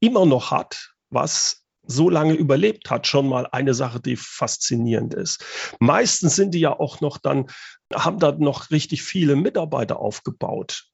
immer 0.00 0.26
noch 0.26 0.50
hat, 0.50 0.92
was 1.10 1.64
so 1.82 2.08
lange 2.08 2.34
überlebt 2.34 2.90
hat, 2.90 3.06
schon 3.06 3.28
mal 3.28 3.46
eine 3.50 3.74
Sache, 3.74 4.00
die 4.00 4.16
faszinierend 4.16 5.14
ist. 5.14 5.44
Meistens 5.80 6.36
sind 6.36 6.52
die 6.52 6.60
ja 6.60 6.78
auch 6.78 7.00
noch 7.00 7.18
dann, 7.18 7.50
haben 7.92 8.18
da 8.18 8.32
noch 8.32 8.70
richtig 8.70 9.02
viele 9.02 9.34
Mitarbeiter 9.34 9.98
aufgebaut, 9.98 10.84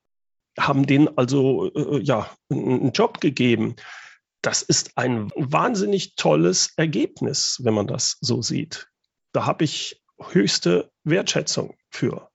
haben 0.58 0.86
denen 0.86 1.16
also 1.18 1.70
äh, 1.74 2.00
ja 2.00 2.30
einen 2.50 2.92
Job 2.92 3.20
gegeben. 3.20 3.76
Das 4.40 4.62
ist 4.62 4.96
ein 4.96 5.30
wahnsinnig 5.34 6.14
tolles 6.14 6.72
Ergebnis, 6.76 7.60
wenn 7.62 7.74
man 7.74 7.86
das 7.86 8.16
so 8.20 8.42
sieht. 8.42 8.88
Da 9.32 9.44
habe 9.44 9.64
ich 9.64 10.02
höchste 10.18 10.90
Wertschätzung 11.04 11.74
für. 11.90 12.30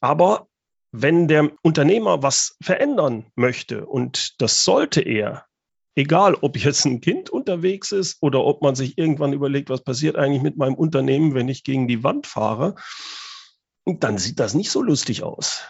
Aber 0.00 0.49
wenn 0.92 1.28
der 1.28 1.50
Unternehmer 1.62 2.22
was 2.22 2.56
verändern 2.60 3.26
möchte, 3.36 3.86
und 3.86 4.40
das 4.40 4.64
sollte 4.64 5.00
er, 5.00 5.46
egal 5.94 6.34
ob 6.34 6.56
jetzt 6.56 6.84
ein 6.84 7.00
Kind 7.00 7.30
unterwegs 7.30 7.92
ist 7.92 8.18
oder 8.20 8.44
ob 8.44 8.62
man 8.62 8.74
sich 8.74 8.98
irgendwann 8.98 9.32
überlegt, 9.32 9.70
was 9.70 9.82
passiert 9.82 10.16
eigentlich 10.16 10.42
mit 10.42 10.56
meinem 10.56 10.74
Unternehmen, 10.74 11.34
wenn 11.34 11.48
ich 11.48 11.64
gegen 11.64 11.88
die 11.88 12.02
Wand 12.02 12.26
fahre, 12.26 12.74
dann 13.86 14.18
sieht 14.18 14.40
das 14.40 14.54
nicht 14.54 14.70
so 14.70 14.82
lustig 14.82 15.22
aus. 15.22 15.64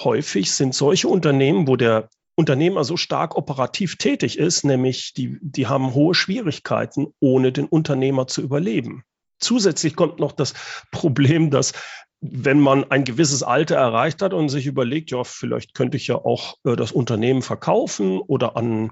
Häufig 0.00 0.52
sind 0.52 0.74
solche 0.74 1.08
Unternehmen, 1.08 1.66
wo 1.68 1.76
der 1.76 2.10
Unternehmer 2.34 2.84
so 2.84 2.98
stark 2.98 3.34
operativ 3.34 3.96
tätig 3.96 4.38
ist, 4.38 4.64
nämlich 4.64 5.14
die, 5.14 5.38
die 5.40 5.66
haben 5.66 5.94
hohe 5.94 6.14
Schwierigkeiten, 6.14 7.14
ohne 7.18 7.50
den 7.50 7.66
Unternehmer 7.66 8.26
zu 8.26 8.42
überleben. 8.42 9.04
Zusätzlich 9.38 9.96
kommt 9.96 10.18
noch 10.18 10.32
das 10.32 10.54
Problem, 10.90 11.50
dass 11.50 11.72
wenn 12.20 12.60
man 12.60 12.90
ein 12.90 13.04
gewisses 13.04 13.42
Alter 13.42 13.76
erreicht 13.76 14.22
hat 14.22 14.32
und 14.32 14.48
sich 14.48 14.66
überlegt, 14.66 15.10
ja, 15.10 15.24
vielleicht 15.24 15.74
könnte 15.74 15.96
ich 15.96 16.06
ja 16.06 16.16
auch 16.16 16.56
äh, 16.64 16.76
das 16.76 16.92
Unternehmen 16.92 17.42
verkaufen 17.42 18.18
oder 18.18 18.56
an 18.56 18.90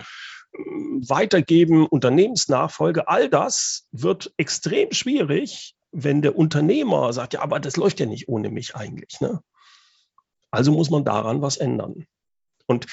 äh, 0.52 0.59
weitergeben, 0.59 1.87
Unternehmensnachfolge, 1.87 3.09
all 3.09 3.28
das 3.28 3.87
wird 3.93 4.33
extrem 4.37 4.93
schwierig, 4.93 5.75
wenn 5.90 6.23
der 6.23 6.37
Unternehmer 6.37 7.12
sagt, 7.12 7.35
ja, 7.35 7.40
aber 7.40 7.61
das 7.61 7.76
läuft 7.76 8.00
ja 8.00 8.07
nicht 8.07 8.28
ohne 8.28 8.50
mich 8.50 8.75
eigentlich. 8.75 9.21
Ne? 9.21 9.40
Also 10.50 10.73
muss 10.73 10.90
man 10.90 11.04
daran 11.04 11.40
was 11.40 11.57
ändern. 11.57 12.07
Und 12.66 12.87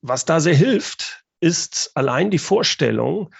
was 0.00 0.24
da 0.24 0.40
sehr 0.40 0.54
hilft, 0.54 1.24
ist 1.40 1.92
allein 1.94 2.30
die 2.30 2.38
Vorstellung, 2.38 3.34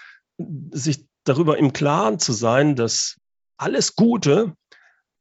sich 0.71 1.05
darüber 1.23 1.57
im 1.57 1.73
Klaren 1.73 2.19
zu 2.19 2.31
sein, 2.31 2.75
dass 2.75 3.17
alles 3.57 3.95
Gute 3.95 4.55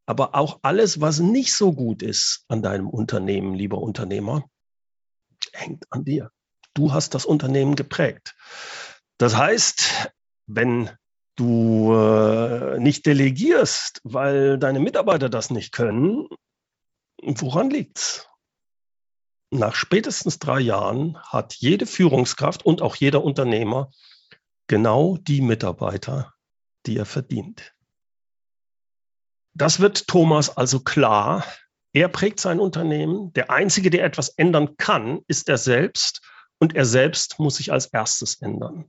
aber 0.09 0.35
auch 0.35 0.61
alles, 0.63 1.03
was 1.03 1.19
nicht 1.19 1.53
so 1.53 1.75
gut 1.75 2.03
ist 2.03 2.47
an 2.49 2.63
deinem 2.63 2.89
Unternehmen, 2.89 3.53
lieber 3.53 3.77
Unternehmer, 3.77 4.49
hängt 5.53 5.85
an 5.93 6.07
dir. 6.07 6.31
Du 6.73 6.95
hast 6.95 7.15
das 7.15 7.27
Unternehmen 7.27 7.77
geprägt. 7.77 8.35
Das 9.19 9.37
heißt, 9.37 10.11
wenn 10.47 10.89
du 11.37 11.93
äh, 11.93 12.81
nicht 12.81 13.05
delegierst, 13.05 14.01
weil 14.03 14.57
deine 14.57 14.81
Mitarbeiter 14.81 15.29
das 15.29 15.51
nicht 15.51 15.73
können, 15.73 16.27
woran 17.21 17.69
liegt's? 17.69 18.27
Nach 19.51 19.75
spätestens 19.75 20.39
drei 20.39 20.61
Jahren 20.61 21.19
hat 21.23 21.53
jede 21.53 21.85
Führungskraft 21.85 22.65
und 22.65 22.81
auch 22.81 22.97
jeder 22.97 23.23
Unternehmer 23.23 23.91
genau 24.69 25.19
die 25.19 25.43
Mitarbeiter, 25.43 26.33
die 26.87 26.97
er 26.97 27.07
verdient. 27.07 27.75
Das 29.59 29.81
wird 29.81 30.07
Thomas 30.07 30.57
also 30.57 30.79
klar. 30.79 31.45
Er 31.93 32.07
prägt 32.07 32.39
sein 32.39 32.61
Unternehmen. 32.61 33.33
Der 33.33 33.51
Einzige, 33.51 33.91
der 33.91 34.05
etwas 34.05 34.29
ändern 34.29 34.77
kann, 34.77 35.23
ist 35.27 35.49
er 35.49 35.59
selbst. 35.59 36.23
Und 36.61 36.77
er 36.77 36.85
selbst 36.85 37.41
muss 37.41 37.57
sich 37.57 37.73
als 37.73 37.87
erstes 37.87 38.41
ändern. 38.41 38.89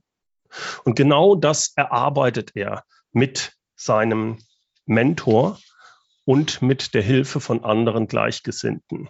Und 0.84 0.94
genau 0.94 1.34
das 1.34 1.72
erarbeitet 1.74 2.52
er 2.54 2.84
mit 3.10 3.56
seinem 3.74 4.38
Mentor 4.86 5.58
und 6.24 6.62
mit 6.62 6.94
der 6.94 7.02
Hilfe 7.02 7.40
von 7.40 7.64
anderen 7.64 8.06
Gleichgesinnten. 8.06 9.08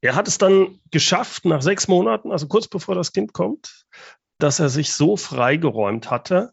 Er 0.00 0.16
hat 0.16 0.26
es 0.26 0.38
dann 0.38 0.80
geschafft, 0.90 1.44
nach 1.44 1.62
sechs 1.62 1.86
Monaten, 1.86 2.32
also 2.32 2.48
kurz 2.48 2.66
bevor 2.66 2.96
das 2.96 3.12
Kind 3.12 3.32
kommt, 3.32 3.86
dass 4.38 4.58
er 4.58 4.68
sich 4.68 4.94
so 4.94 5.16
freigeräumt 5.16 6.10
hatte, 6.10 6.52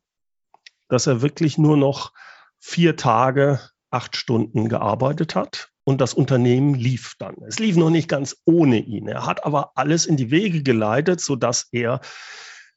dass 0.87 1.07
er 1.07 1.23
wirklich 1.23 1.57
nur 1.57 1.77
noch 1.77 2.13
vier 2.59 2.95
Tage 2.95 3.59
acht 3.97 4.15
Stunden 4.15 4.69
gearbeitet 4.69 5.33
hat 5.33 5.71
und 5.83 6.01
das 6.01 6.13
Unternehmen 6.13 6.75
lief 6.75 7.15
dann. 7.17 7.35
Es 7.47 7.57
lief 7.57 7.75
noch 7.77 7.89
nicht 7.89 8.07
ganz 8.07 8.37
ohne 8.45 8.77
ihn. 8.77 9.07
Er 9.07 9.25
hat 9.25 9.43
aber 9.43 9.71
alles 9.73 10.05
in 10.05 10.17
die 10.17 10.29
Wege 10.29 10.61
geleitet, 10.61 11.19
sodass 11.19 11.67
er 11.71 12.01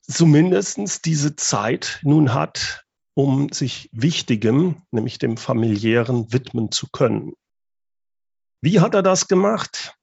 zumindest 0.00 1.04
diese 1.04 1.36
Zeit 1.36 2.00
nun 2.02 2.32
hat, 2.32 2.86
um 3.12 3.52
sich 3.52 3.90
Wichtigem, 3.92 4.82
nämlich 4.90 5.18
dem 5.18 5.36
familiären, 5.36 6.32
widmen 6.32 6.72
zu 6.72 6.88
können. 6.90 7.34
Wie 8.62 8.80
hat 8.80 8.94
er 8.94 9.02
das 9.02 9.28
gemacht? 9.28 9.98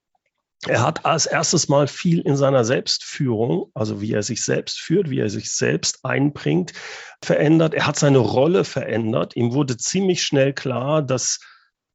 Er 0.65 0.81
hat 0.81 1.05
als 1.05 1.27
erstes 1.27 1.69
mal 1.69 1.87
viel 1.87 2.19
in 2.21 2.35
seiner 2.35 2.65
Selbstführung, 2.65 3.69
also 3.75 4.01
wie 4.01 4.13
er 4.13 4.23
sich 4.23 4.43
selbst 4.43 4.79
führt, 4.79 5.09
wie 5.09 5.19
er 5.19 5.29
sich 5.29 5.51
selbst 5.51 6.03
einbringt, 6.03 6.73
verändert. 7.23 7.75
Er 7.75 7.85
hat 7.85 7.97
seine 7.97 8.17
Rolle 8.17 8.63
verändert. 8.63 9.35
Ihm 9.35 9.53
wurde 9.53 9.77
ziemlich 9.77 10.23
schnell 10.23 10.53
klar, 10.53 11.03
dass 11.03 11.39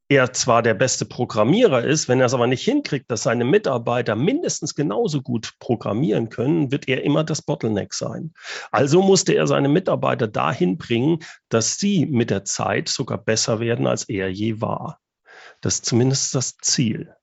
er 0.09 0.33
zwar 0.33 0.63
der 0.63 0.75
beste 0.75 1.07
Programmierer 1.07 1.85
ist, 1.85 2.09
wenn 2.09 2.21
er 2.21 2.27
es 2.27 2.35
aber 2.35 2.47
nicht 2.47 2.63
hinkriegt, 2.63 3.11
dass 3.11 3.23
seine 3.23 3.45
Mitarbeiter 3.45 4.15
mindestens 4.15 4.75
genauso 4.75 5.23
gut 5.23 5.55
programmieren 5.59 6.29
können, 6.29 6.71
wird 6.71 6.87
er 6.87 7.03
immer 7.03 7.25
das 7.25 7.43
Bottleneck 7.43 7.95
sein. 7.95 8.33
Also 8.71 9.03
musste 9.03 9.33
er 9.33 9.47
seine 9.47 9.69
Mitarbeiter 9.69 10.29
dahin 10.29 10.77
bringen, 10.77 11.21
dass 11.49 11.79
sie 11.79 12.07
mit 12.07 12.31
der 12.31 12.45
Zeit 12.45 12.89
sogar 12.89 13.19
besser 13.19 13.59
werden, 13.59 13.87
als 13.87 14.09
er 14.09 14.31
je 14.31 14.61
war. 14.61 15.01
Das 15.63 15.77
ist 15.77 15.87
zumindest 15.87 16.35
das 16.35 16.59
Ziel. 16.59 17.15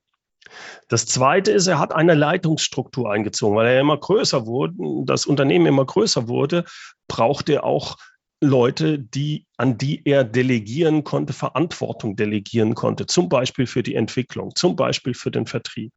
Das 0.88 1.06
Zweite 1.06 1.52
ist, 1.52 1.66
er 1.66 1.78
hat 1.78 1.92
eine 1.92 2.14
Leitungsstruktur 2.14 3.10
eingezogen, 3.10 3.56
weil 3.56 3.66
er 3.66 3.80
immer 3.80 3.96
größer 3.96 4.46
wurde, 4.46 4.74
das 5.04 5.26
Unternehmen 5.26 5.66
immer 5.66 5.84
größer 5.84 6.28
wurde, 6.28 6.64
braucht 7.08 7.48
er 7.48 7.64
auch 7.64 7.96
Leute, 8.42 8.98
die, 8.98 9.46
an 9.58 9.76
die 9.76 10.02
er 10.06 10.24
delegieren 10.24 11.04
konnte, 11.04 11.34
Verantwortung 11.34 12.16
delegieren 12.16 12.74
konnte, 12.74 13.06
zum 13.06 13.28
Beispiel 13.28 13.66
für 13.66 13.82
die 13.82 13.94
Entwicklung, 13.94 14.54
zum 14.54 14.76
Beispiel 14.76 15.14
für 15.14 15.30
den 15.30 15.46
Vertrieb. 15.46 15.92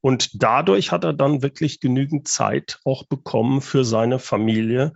Und 0.00 0.42
dadurch 0.42 0.92
hat 0.92 1.04
er 1.04 1.12
dann 1.12 1.42
wirklich 1.42 1.80
genügend 1.80 2.28
Zeit 2.28 2.78
auch 2.84 3.04
bekommen 3.06 3.60
für 3.60 3.84
seine 3.84 4.18
Familie 4.18 4.94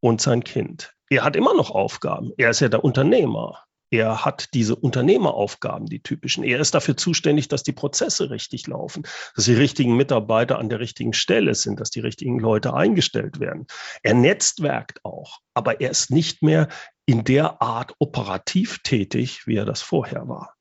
und 0.00 0.20
sein 0.20 0.44
Kind. 0.44 0.94
Er 1.10 1.24
hat 1.24 1.36
immer 1.36 1.54
noch 1.54 1.70
Aufgaben. 1.70 2.32
Er 2.38 2.50
ist 2.50 2.60
ja 2.60 2.68
der 2.68 2.84
Unternehmer. 2.84 3.64
Er 3.92 4.24
hat 4.24 4.54
diese 4.54 4.74
Unternehmeraufgaben, 4.74 5.86
die 5.86 6.02
typischen. 6.02 6.44
Er 6.44 6.58
ist 6.60 6.74
dafür 6.74 6.96
zuständig, 6.96 7.48
dass 7.48 7.62
die 7.62 7.72
Prozesse 7.72 8.30
richtig 8.30 8.66
laufen, 8.66 9.02
dass 9.36 9.44
die 9.44 9.52
richtigen 9.52 9.98
Mitarbeiter 9.98 10.58
an 10.58 10.70
der 10.70 10.80
richtigen 10.80 11.12
Stelle 11.12 11.54
sind, 11.54 11.78
dass 11.78 11.90
die 11.90 12.00
richtigen 12.00 12.38
Leute 12.38 12.72
eingestellt 12.72 13.38
werden. 13.38 13.66
Er 14.02 14.14
netzwerkt 14.14 15.04
auch, 15.04 15.40
aber 15.52 15.82
er 15.82 15.90
ist 15.90 16.10
nicht 16.10 16.42
mehr 16.42 16.68
in 17.04 17.22
der 17.24 17.60
Art 17.60 17.94
operativ 17.98 18.78
tätig, 18.82 19.46
wie 19.46 19.56
er 19.56 19.66
das 19.66 19.82
vorher 19.82 20.26
war. 20.26 20.54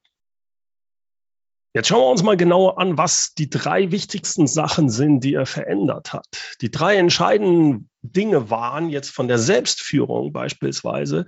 Jetzt 1.74 1.88
schauen 1.88 2.02
wir 2.02 2.12
uns 2.12 2.24
mal 2.24 2.36
genauer 2.36 2.80
an, 2.80 2.98
was 2.98 3.34
die 3.34 3.50
drei 3.50 3.92
wichtigsten 3.92 4.46
Sachen 4.46 4.90
sind, 4.90 5.22
die 5.24 5.36
er 5.36 5.46
verändert 5.46 6.12
hat. 6.12 6.26
Die 6.60 6.70
drei 6.70 6.98
entscheidenden 6.98 7.90
Dinge 8.02 8.50
waren 8.50 8.90
jetzt 8.90 9.10
von 9.10 9.30
der 9.30 9.38
Selbstführung 9.38 10.34
beispielsweise, 10.34 11.26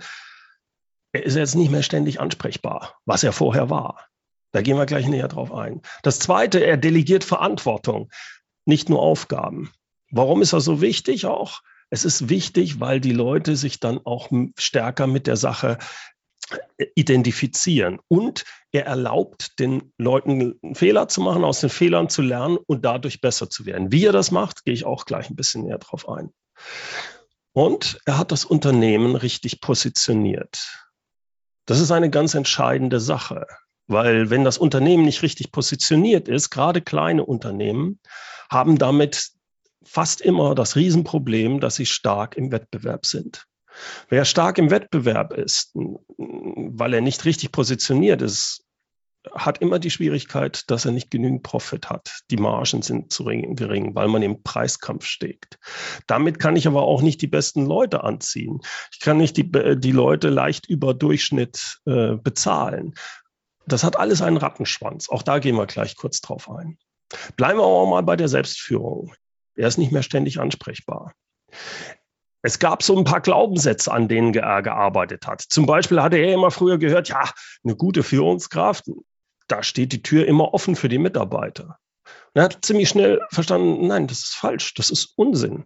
er 1.14 1.22
ist 1.22 1.36
jetzt 1.36 1.54
nicht 1.54 1.70
mehr 1.70 1.84
ständig 1.84 2.20
ansprechbar, 2.20 2.96
was 3.04 3.22
er 3.22 3.32
vorher 3.32 3.70
war. 3.70 4.08
Da 4.50 4.62
gehen 4.62 4.76
wir 4.76 4.84
gleich 4.84 5.06
näher 5.06 5.28
drauf 5.28 5.52
ein. 5.52 5.80
Das 6.02 6.18
Zweite, 6.18 6.58
er 6.58 6.76
delegiert 6.76 7.22
Verantwortung, 7.22 8.10
nicht 8.66 8.88
nur 8.88 9.00
Aufgaben. 9.00 9.70
Warum 10.10 10.42
ist 10.42 10.52
das 10.52 10.64
so 10.64 10.80
wichtig 10.80 11.26
auch? 11.26 11.60
Es 11.88 12.04
ist 12.04 12.28
wichtig, 12.28 12.80
weil 12.80 13.00
die 13.00 13.12
Leute 13.12 13.54
sich 13.54 13.78
dann 13.78 14.00
auch 14.04 14.28
stärker 14.58 15.06
mit 15.06 15.28
der 15.28 15.36
Sache 15.36 15.78
äh, 16.78 16.86
identifizieren. 16.96 18.00
Und 18.08 18.44
er 18.72 18.86
erlaubt 18.86 19.60
den 19.60 19.92
Leuten 19.98 20.58
Fehler 20.74 21.06
zu 21.06 21.20
machen, 21.20 21.44
aus 21.44 21.60
den 21.60 21.70
Fehlern 21.70 22.08
zu 22.08 22.22
lernen 22.22 22.58
und 22.66 22.84
dadurch 22.84 23.20
besser 23.20 23.48
zu 23.48 23.66
werden. 23.66 23.92
Wie 23.92 24.04
er 24.04 24.12
das 24.12 24.32
macht, 24.32 24.64
gehe 24.64 24.74
ich 24.74 24.84
auch 24.84 25.04
gleich 25.04 25.30
ein 25.30 25.36
bisschen 25.36 25.62
näher 25.62 25.78
drauf 25.78 26.08
ein. 26.08 26.30
Und 27.52 28.00
er 28.04 28.18
hat 28.18 28.32
das 28.32 28.44
Unternehmen 28.44 29.14
richtig 29.14 29.60
positioniert. 29.60 30.83
Das 31.66 31.80
ist 31.80 31.90
eine 31.90 32.10
ganz 32.10 32.34
entscheidende 32.34 33.00
Sache. 33.00 33.46
Weil 33.86 34.30
wenn 34.30 34.44
das 34.44 34.58
Unternehmen 34.58 35.04
nicht 35.04 35.22
richtig 35.22 35.52
positioniert 35.52 36.28
ist, 36.28 36.50
gerade 36.50 36.80
kleine 36.80 37.24
Unternehmen 37.24 38.00
haben 38.50 38.78
damit 38.78 39.30
fast 39.84 40.20
immer 40.22 40.54
das 40.54 40.76
Riesenproblem, 40.76 41.60
dass 41.60 41.76
sie 41.76 41.86
stark 41.86 42.36
im 42.36 42.50
Wettbewerb 42.50 43.04
sind. 43.04 43.46
Wer 44.08 44.24
stark 44.24 44.58
im 44.58 44.70
Wettbewerb 44.70 45.34
ist, 45.34 45.72
weil 45.74 46.94
er 46.94 47.00
nicht 47.00 47.24
richtig 47.24 47.52
positioniert 47.52 48.22
ist, 48.22 48.63
hat 49.32 49.58
immer 49.58 49.78
die 49.78 49.90
Schwierigkeit, 49.90 50.70
dass 50.70 50.84
er 50.84 50.92
nicht 50.92 51.10
genügend 51.10 51.42
Profit 51.42 51.88
hat. 51.88 52.20
Die 52.30 52.36
Margen 52.36 52.82
sind 52.82 53.12
zu 53.12 53.24
gering, 53.24 53.94
weil 53.94 54.08
man 54.08 54.22
im 54.22 54.42
Preiskampf 54.42 55.06
steht. 55.06 55.58
Damit 56.06 56.38
kann 56.38 56.56
ich 56.56 56.66
aber 56.66 56.82
auch 56.82 57.02
nicht 57.02 57.22
die 57.22 57.26
besten 57.26 57.64
Leute 57.64 58.04
anziehen. 58.04 58.60
Ich 58.92 59.00
kann 59.00 59.16
nicht 59.16 59.36
die, 59.36 59.50
die 59.50 59.92
Leute 59.92 60.28
leicht 60.28 60.68
über 60.68 60.94
Durchschnitt 60.94 61.80
äh, 61.86 62.16
bezahlen. 62.16 62.94
Das 63.66 63.82
hat 63.82 63.98
alles 63.98 64.20
einen 64.20 64.36
Rattenschwanz. 64.36 65.08
Auch 65.08 65.22
da 65.22 65.38
gehen 65.38 65.56
wir 65.56 65.66
gleich 65.66 65.96
kurz 65.96 66.20
drauf 66.20 66.50
ein. 66.50 66.76
Bleiben 67.36 67.58
wir 67.58 67.64
aber 67.64 67.86
mal 67.86 68.02
bei 68.02 68.16
der 68.16 68.28
Selbstführung. 68.28 69.14
Er 69.54 69.68
ist 69.68 69.78
nicht 69.78 69.92
mehr 69.92 70.02
ständig 70.02 70.40
ansprechbar. 70.40 71.12
Es 72.42 72.58
gab 72.58 72.82
so 72.82 72.98
ein 72.98 73.04
paar 73.04 73.22
Glaubenssätze, 73.22 73.90
an 73.90 74.06
denen 74.06 74.34
er 74.34 74.60
gearbeitet 74.60 75.26
hat. 75.26 75.40
Zum 75.40 75.64
Beispiel 75.64 76.02
hatte 76.02 76.18
er 76.18 76.34
immer 76.34 76.50
früher 76.50 76.76
gehört, 76.76 77.08
ja, 77.08 77.30
eine 77.64 77.74
gute 77.74 78.02
Führungskraft, 78.02 78.84
da 79.48 79.62
steht 79.62 79.92
die 79.92 80.02
Tür 80.02 80.26
immer 80.26 80.54
offen 80.54 80.76
für 80.76 80.88
die 80.88 80.98
Mitarbeiter. 80.98 81.78
Und 82.04 82.40
er 82.40 82.44
hat 82.44 82.64
ziemlich 82.64 82.88
schnell 82.88 83.20
verstanden, 83.30 83.86
nein, 83.86 84.06
das 84.06 84.20
ist 84.20 84.34
falsch, 84.34 84.74
das 84.74 84.90
ist 84.90 85.12
Unsinn. 85.16 85.64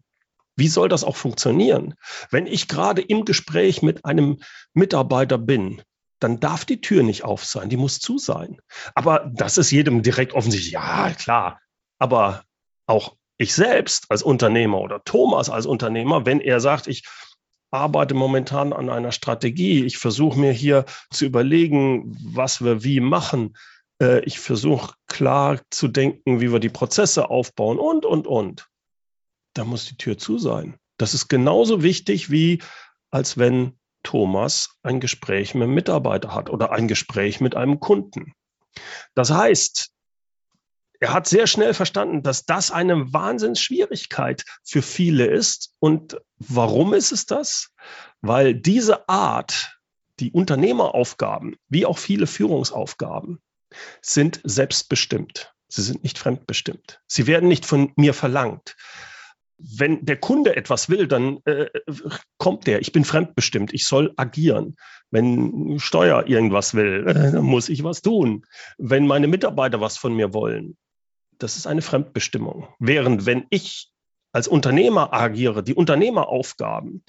Wie 0.57 0.69
soll 0.69 0.89
das 0.89 1.05
auch 1.05 1.17
funktionieren? 1.17 1.95
Wenn 2.31 2.47
ich 2.47 2.69
gerade 2.69 3.01
im 3.01 3.25
Gespräch 3.25 3.81
mit 3.81 4.05
einem 4.05 4.41
Mitarbeiter 4.75 5.39
bin, 5.39 5.83
dann 6.19 6.41
darf 6.41 6.65
die 6.65 6.81
Tür 6.81 7.05
nicht 7.05 7.23
auf 7.25 7.45
sein, 7.45 7.69
die 7.69 7.77
muss 7.77 8.01
zu 8.01 8.19
sein. 8.19 8.61
Aber 8.95 9.31
das 9.33 9.57
ist 9.57 9.71
jedem 9.71 10.03
direkt 10.03 10.33
offensichtlich, 10.33 10.73
ja, 10.73 11.13
klar. 11.13 11.61
Aber 11.99 12.43
auch 12.87 13.15
ich 13.37 13.55
selbst 13.55 14.07
als 14.11 14.23
Unternehmer 14.23 14.81
oder 14.81 15.03
Thomas 15.05 15.49
als 15.49 15.65
Unternehmer, 15.65 16.27
wenn 16.27 16.41
er 16.41 16.59
sagt, 16.59 16.89
ich 16.89 17.05
arbeite 17.71 18.15
momentan 18.15 18.73
an 18.73 18.89
einer 18.89 19.13
Strategie, 19.13 19.85
ich 19.85 19.99
versuche 19.99 20.39
mir 20.39 20.53
hier 20.53 20.85
zu 21.11 21.27
überlegen, 21.27 22.17
was 22.35 22.63
wir 22.63 22.83
wie 22.85 23.01
machen, 23.01 23.57
äh, 24.01 24.21
ich 24.25 24.41
versuche 24.41 24.95
klar 25.07 25.61
zu 25.71 25.89
denken, 25.89 26.41
wie 26.41 26.53
wir 26.53 26.61
die 26.61 26.69
Prozesse 26.69 27.31
aufbauen 27.31 27.79
und, 27.79 28.05
und, 28.05 28.27
und. 28.27 28.69
Da 29.55 29.65
muss 29.65 29.87
die 29.87 29.97
Tür 29.97 30.19
zu 30.19 30.39
sein. 30.39 30.77
Das 30.97 31.15
ist 31.15 31.29
genauso 31.29 31.83
wichtig 31.83 32.31
wie 32.31 32.63
als 33.11 33.39
wenn 33.39 33.79
Thomas 34.03 34.79
ein 34.83 35.01
Gespräch 35.01 35.55
mit 35.55 35.65
einem 35.65 35.75
Mitarbeiter 35.75 36.35
hat 36.35 36.51
oder 36.51 36.73
ein 36.73 36.89
Gespräch 36.89 37.41
mit 37.41 37.57
einem 37.57 37.81
Kunden. 37.81 38.33
Das 39.15 39.31
heißt, 39.31 39.91
er 41.01 41.13
hat 41.13 41.29
sehr 41.29 41.47
schnell 41.47 41.75
verstanden, 41.75 42.23
dass 42.23 42.45
das 42.45 42.71
eine 42.71 43.13
Wahnsinnsschwierigkeit 43.13 44.45
für 44.65 44.83
viele 44.83 45.27
ist. 45.27 45.75
Und 45.79 46.21
warum 46.39 46.93
ist 46.93 47.13
es 47.13 47.27
das? 47.27 47.71
Weil 48.21 48.55
diese 48.55 49.09
Art, 49.09 49.79
die 50.19 50.33
Unternehmeraufgaben, 50.33 51.57
wie 51.69 51.87
auch 51.87 51.99
viele 51.99 52.27
Führungsaufgaben, 52.27 53.39
sind 54.03 54.41
selbstbestimmt. 54.43 55.55
Sie 55.69 55.83
sind 55.83 56.03
nicht 56.03 56.19
fremdbestimmt. 56.19 57.01
Sie 57.07 57.27
werden 57.27 57.49
nicht 57.49 57.67
von 57.67 57.93
mir 57.97 58.15
verlangt. 58.15 58.75
Wenn 59.59 60.05
der 60.05 60.17
Kunde 60.17 60.57
etwas 60.57 60.89
will, 60.89 61.07
dann 61.07 61.41
äh, 61.45 61.67
kommt 62.39 62.67
der. 62.67 62.81
Ich 62.81 62.93
bin 62.93 63.05
fremdbestimmt. 63.05 63.75
Ich 63.75 63.87
soll 63.87 64.15
agieren. 64.17 64.77
Wenn 65.11 65.79
Steuer 65.79 66.27
irgendwas 66.27 66.75
will, 66.75 67.07
äh, 67.35 67.41
muss 67.41 67.69
ich 67.69 67.85
was 67.85 68.03
tun. 68.03 68.47
Wenn 68.79 69.07
meine 69.07 69.29
Mitarbeiter 69.29 69.81
was 69.81 69.99
von 69.99 70.15
mir 70.15 70.33
wollen, 70.33 70.77
das 71.39 71.57
ist 71.57 71.67
eine 71.67 71.83
Fremdbestimmung. 71.83 72.69
Während 72.79 73.27
wenn 73.27 73.47
ich 73.51 73.91
als 74.33 74.49
Unternehmer 74.49 75.13
agiere, 75.13 75.63
die 75.63 75.75
Unternehmeraufgaben, 75.75 77.05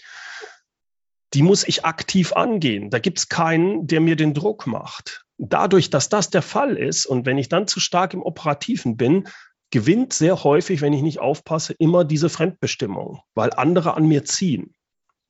die 1.33 1.43
muss 1.43 1.67
ich 1.67 1.85
aktiv 1.85 2.33
angehen. 2.33 2.89
Da 2.89 2.99
gibt 2.99 3.19
es 3.19 3.29
keinen, 3.29 3.87
der 3.87 4.01
mir 4.01 4.15
den 4.15 4.33
Druck 4.33 4.65
macht. 4.65 5.25
Dadurch, 5.37 5.89
dass 5.89 6.09
das 6.09 6.29
der 6.29 6.41
Fall 6.41 6.75
ist 6.75 7.05
und 7.05 7.25
wenn 7.25 7.37
ich 7.37 7.49
dann 7.49 7.67
zu 7.67 7.79
stark 7.79 8.13
im 8.13 8.23
Operativen 8.23 8.97
bin, 8.97 9.27
gewinnt 9.71 10.13
sehr 10.13 10.43
häufig, 10.43 10.81
wenn 10.81 10.93
ich 10.93 11.01
nicht 11.01 11.19
aufpasse, 11.19 11.73
immer 11.73 12.03
diese 12.03 12.29
Fremdbestimmung, 12.29 13.21
weil 13.35 13.53
andere 13.53 13.95
an 13.95 14.07
mir 14.07 14.25
ziehen. 14.25 14.73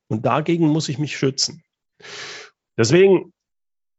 Und 0.07 0.25
dagegen 0.25 0.67
muss 0.67 0.89
ich 0.89 0.97
mich 0.97 1.17
schützen. 1.17 1.63
Deswegen 2.77 3.33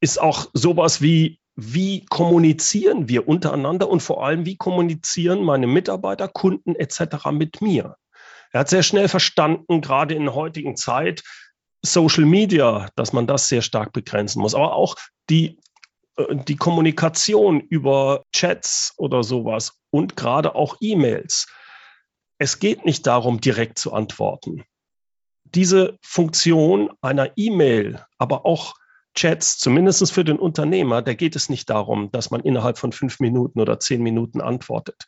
ist 0.00 0.20
auch 0.20 0.48
sowas 0.54 1.02
wie 1.02 1.39
wie 1.62 2.06
kommunizieren 2.06 3.08
wir 3.08 3.28
untereinander 3.28 3.88
und 3.90 4.00
vor 4.00 4.24
allem, 4.24 4.46
wie 4.46 4.56
kommunizieren 4.56 5.44
meine 5.44 5.66
Mitarbeiter, 5.66 6.26
Kunden 6.26 6.74
etc. 6.74 7.26
mit 7.32 7.60
mir. 7.60 7.96
Er 8.52 8.60
hat 8.60 8.70
sehr 8.70 8.82
schnell 8.82 9.08
verstanden, 9.08 9.82
gerade 9.82 10.14
in 10.14 10.24
der 10.24 10.34
heutigen 10.34 10.76
Zeit, 10.76 11.22
Social 11.82 12.24
Media, 12.24 12.88
dass 12.96 13.12
man 13.12 13.26
das 13.26 13.48
sehr 13.48 13.60
stark 13.60 13.92
begrenzen 13.92 14.40
muss, 14.40 14.54
aber 14.54 14.74
auch 14.74 14.96
die, 15.28 15.58
äh, 16.16 16.36
die 16.48 16.56
Kommunikation 16.56 17.60
über 17.60 18.24
Chats 18.32 18.94
oder 18.96 19.22
sowas 19.22 19.78
und 19.90 20.16
gerade 20.16 20.54
auch 20.54 20.76
E-Mails. 20.80 21.46
Es 22.38 22.58
geht 22.58 22.86
nicht 22.86 23.06
darum, 23.06 23.40
direkt 23.40 23.78
zu 23.78 23.92
antworten. 23.92 24.64
Diese 25.44 25.98
Funktion 26.02 26.90
einer 27.02 27.32
E-Mail, 27.36 28.02
aber 28.18 28.46
auch 28.46 28.79
Chats, 29.14 29.58
zumindest 29.58 30.12
für 30.12 30.24
den 30.24 30.38
Unternehmer, 30.38 31.02
da 31.02 31.14
geht 31.14 31.36
es 31.36 31.48
nicht 31.48 31.68
darum, 31.68 32.10
dass 32.12 32.30
man 32.30 32.40
innerhalb 32.40 32.78
von 32.78 32.92
fünf 32.92 33.20
Minuten 33.20 33.60
oder 33.60 33.80
zehn 33.80 34.02
Minuten 34.02 34.40
antwortet. 34.40 35.06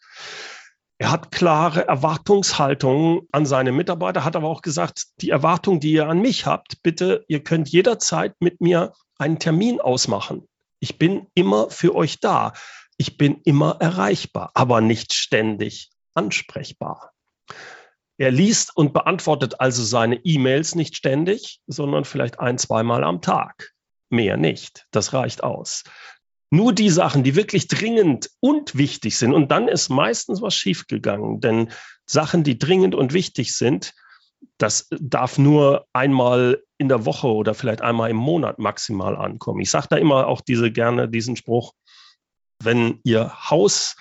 Er 0.98 1.10
hat 1.10 1.30
klare 1.32 1.86
Erwartungshaltungen 1.86 3.22
an 3.32 3.46
seine 3.46 3.72
Mitarbeiter, 3.72 4.24
hat 4.24 4.36
aber 4.36 4.48
auch 4.48 4.62
gesagt, 4.62 5.06
die 5.20 5.30
Erwartung, 5.30 5.80
die 5.80 5.92
ihr 5.92 6.08
an 6.08 6.20
mich 6.20 6.46
habt, 6.46 6.82
bitte, 6.82 7.24
ihr 7.28 7.42
könnt 7.42 7.68
jederzeit 7.68 8.34
mit 8.40 8.60
mir 8.60 8.92
einen 9.18 9.38
Termin 9.38 9.80
ausmachen. 9.80 10.46
Ich 10.78 10.98
bin 10.98 11.26
immer 11.34 11.70
für 11.70 11.94
euch 11.94 12.20
da. 12.20 12.52
Ich 12.98 13.16
bin 13.16 13.40
immer 13.44 13.78
erreichbar, 13.80 14.50
aber 14.54 14.80
nicht 14.80 15.12
ständig 15.12 15.90
ansprechbar. 16.14 17.12
Er 18.18 18.30
liest 18.30 18.76
und 18.76 18.92
beantwortet 18.92 19.60
also 19.60 19.82
seine 19.82 20.16
E-Mails 20.24 20.74
nicht 20.74 20.94
ständig, 20.94 21.60
sondern 21.66 22.04
vielleicht 22.04 22.38
ein, 22.38 22.58
zweimal 22.58 23.02
am 23.02 23.20
Tag 23.22 23.72
mehr 24.12 24.36
nicht. 24.36 24.86
Das 24.90 25.12
reicht 25.12 25.42
aus. 25.42 25.84
Nur 26.50 26.74
die 26.74 26.90
Sachen, 26.90 27.22
die 27.22 27.34
wirklich 27.34 27.66
dringend 27.66 28.30
und 28.40 28.76
wichtig 28.76 29.16
sind, 29.16 29.32
und 29.32 29.50
dann 29.50 29.68
ist 29.68 29.88
meistens 29.88 30.42
was 30.42 30.54
schiefgegangen, 30.54 31.40
denn 31.40 31.70
Sachen, 32.04 32.44
die 32.44 32.58
dringend 32.58 32.94
und 32.94 33.14
wichtig 33.14 33.56
sind, 33.56 33.94
das 34.58 34.88
darf 34.90 35.38
nur 35.38 35.86
einmal 35.92 36.62
in 36.78 36.88
der 36.88 37.06
Woche 37.06 37.28
oder 37.28 37.54
vielleicht 37.54 37.80
einmal 37.80 38.10
im 38.10 38.16
Monat 38.16 38.58
maximal 38.58 39.16
ankommen. 39.16 39.60
Ich 39.60 39.70
sage 39.70 39.86
da 39.90 39.96
immer 39.96 40.26
auch 40.26 40.40
diese 40.40 40.70
gerne 40.70 41.08
diesen 41.08 41.36
Spruch, 41.36 41.72
wenn 42.62 43.00
Ihr 43.04 43.50
Haus 43.50 43.96